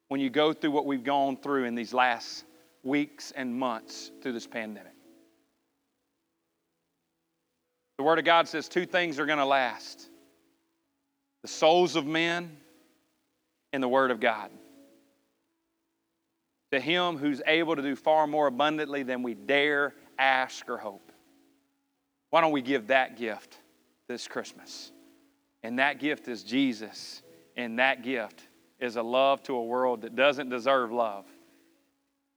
when 0.07 0.21
you 0.21 0.29
go 0.29 0.53
through 0.53 0.71
what 0.71 0.85
we've 0.85 1.03
gone 1.03 1.37
through 1.37 1.65
in 1.65 1.75
these 1.75 1.93
last 1.93 2.45
weeks 2.83 3.31
and 3.35 3.55
months 3.55 4.11
through 4.21 4.33
this 4.33 4.47
pandemic. 4.47 4.93
The 7.97 8.03
Word 8.03 8.19
of 8.19 8.25
God 8.25 8.47
says 8.47 8.67
two 8.67 8.85
things 8.85 9.19
are 9.19 9.25
going 9.25 9.39
to 9.39 9.45
last 9.45 10.09
the 11.41 11.47
souls 11.47 11.95
of 11.97 12.05
men 12.05 12.55
and 13.73 13.83
the 13.83 13.87
Word 13.87 14.11
of 14.11 14.19
God. 14.19 14.49
To 16.71 16.79
Him 16.79 17.17
who's 17.17 17.41
able 17.45 17.75
to 17.75 17.81
do 17.81 17.95
far 17.95 18.27
more 18.27 18.47
abundantly 18.47 19.03
than 19.03 19.23
we 19.23 19.33
dare 19.33 19.93
ask 20.17 20.69
or 20.69 20.77
hope. 20.77 21.11
Why 22.29 22.41
don't 22.41 22.51
we 22.51 22.61
give 22.61 22.87
that 22.87 23.17
gift 23.17 23.57
this 24.07 24.27
Christmas? 24.27 24.91
And 25.61 25.79
that 25.79 25.99
gift 25.99 26.27
is 26.27 26.43
Jesus, 26.43 27.21
and 27.55 27.77
that 27.79 28.03
gift 28.03 28.41
is 28.79 28.95
a 28.95 29.03
love 29.03 29.43
to 29.43 29.55
a 29.55 29.63
world 29.63 30.01
that 30.01 30.15
doesn't 30.15 30.49
deserve 30.49 30.91
love. 30.91 31.25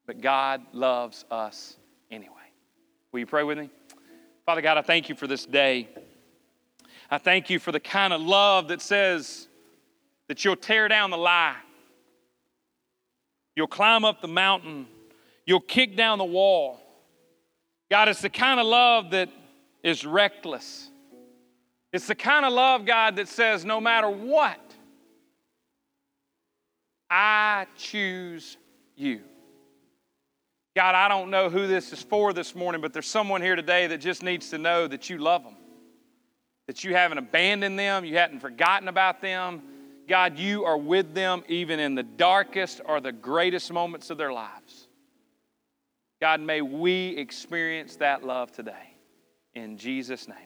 But 0.06 0.20
God 0.20 0.62
loves 0.72 1.24
us 1.30 1.76
anyway. 2.10 2.32
Will 3.12 3.20
you 3.20 3.26
pray 3.26 3.42
with 3.42 3.58
me? 3.58 3.70
Father 4.44 4.60
God, 4.60 4.78
I 4.78 4.82
thank 4.82 5.08
you 5.08 5.14
for 5.14 5.26
this 5.26 5.44
day. 5.44 5.88
I 7.10 7.18
thank 7.18 7.50
you 7.50 7.58
for 7.58 7.72
the 7.72 7.80
kind 7.80 8.12
of 8.12 8.20
love 8.20 8.68
that 8.68 8.80
says 8.80 9.48
that 10.28 10.44
you'll 10.44 10.56
tear 10.56 10.88
down 10.88 11.10
the 11.10 11.18
lie, 11.18 11.56
you'll 13.54 13.66
climb 13.66 14.04
up 14.04 14.20
the 14.20 14.28
mountain, 14.28 14.86
you'll 15.44 15.60
kick 15.60 15.96
down 15.96 16.18
the 16.18 16.24
wall. 16.24 16.80
God, 17.90 18.08
it's 18.08 18.20
the 18.20 18.30
kind 18.30 18.58
of 18.58 18.66
love 18.66 19.10
that 19.12 19.28
is 19.82 20.04
reckless. 20.04 20.90
It's 21.92 22.08
the 22.08 22.16
kind 22.16 22.44
of 22.44 22.52
love, 22.52 22.84
God, 22.84 23.16
that 23.16 23.28
says 23.28 23.64
no 23.64 23.80
matter 23.80 24.10
what, 24.10 24.60
I 27.08 27.66
choose 27.76 28.56
you. 28.96 29.20
God, 30.76 30.94
I 30.94 31.08
don't 31.08 31.30
know 31.30 31.48
who 31.48 31.66
this 31.66 31.90
is 31.90 32.02
for 32.02 32.34
this 32.34 32.54
morning, 32.54 32.82
but 32.82 32.92
there's 32.92 33.06
someone 33.06 33.40
here 33.40 33.56
today 33.56 33.86
that 33.86 33.96
just 33.96 34.22
needs 34.22 34.50
to 34.50 34.58
know 34.58 34.86
that 34.86 35.08
you 35.08 35.16
love 35.16 35.42
them, 35.42 35.56
that 36.66 36.84
you 36.84 36.94
haven't 36.94 37.16
abandoned 37.16 37.78
them, 37.78 38.04
you 38.04 38.18
hadn't 38.18 38.40
forgotten 38.40 38.86
about 38.86 39.22
them. 39.22 39.62
God, 40.06 40.38
you 40.38 40.66
are 40.66 40.76
with 40.76 41.14
them 41.14 41.44
even 41.48 41.80
in 41.80 41.94
the 41.94 42.02
darkest 42.02 42.82
or 42.84 43.00
the 43.00 43.10
greatest 43.10 43.72
moments 43.72 44.10
of 44.10 44.18
their 44.18 44.34
lives. 44.34 44.86
God, 46.20 46.42
may 46.42 46.60
we 46.60 47.16
experience 47.16 47.96
that 47.96 48.22
love 48.22 48.52
today. 48.52 48.98
In 49.54 49.78
Jesus' 49.78 50.28
name. 50.28 50.36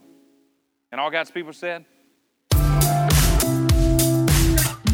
And 0.93 1.01
all 1.01 1.11
God's 1.11 1.33
people 1.33 1.53
said, 1.53 1.85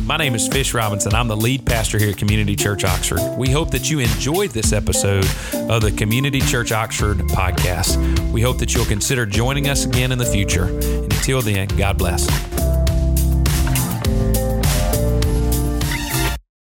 My 0.06 0.16
name 0.16 0.36
is 0.36 0.46
Fish 0.46 0.72
Robinson. 0.72 1.14
I'm 1.14 1.26
the 1.26 1.36
lead 1.36 1.66
pastor 1.66 1.98
here 1.98 2.10
at 2.10 2.16
Community 2.16 2.54
Church 2.54 2.84
Oxford. 2.84 3.18
We 3.36 3.50
hope 3.50 3.72
that 3.72 3.90
you 3.90 3.98
enjoyed 3.98 4.50
this 4.50 4.72
episode 4.72 5.26
of 5.68 5.82
the 5.82 5.90
Community 5.90 6.40
Church 6.40 6.70
Oxford 6.70 7.18
podcast. 7.18 8.30
We 8.30 8.40
hope 8.40 8.58
that 8.58 8.72
you'll 8.72 8.84
consider 8.84 9.26
joining 9.26 9.68
us 9.68 9.84
again 9.84 10.12
in 10.12 10.18
the 10.18 10.24
future. 10.24 10.66
And 10.66 11.12
until 11.12 11.42
then, 11.42 11.66
God 11.76 11.98
bless. 11.98 12.55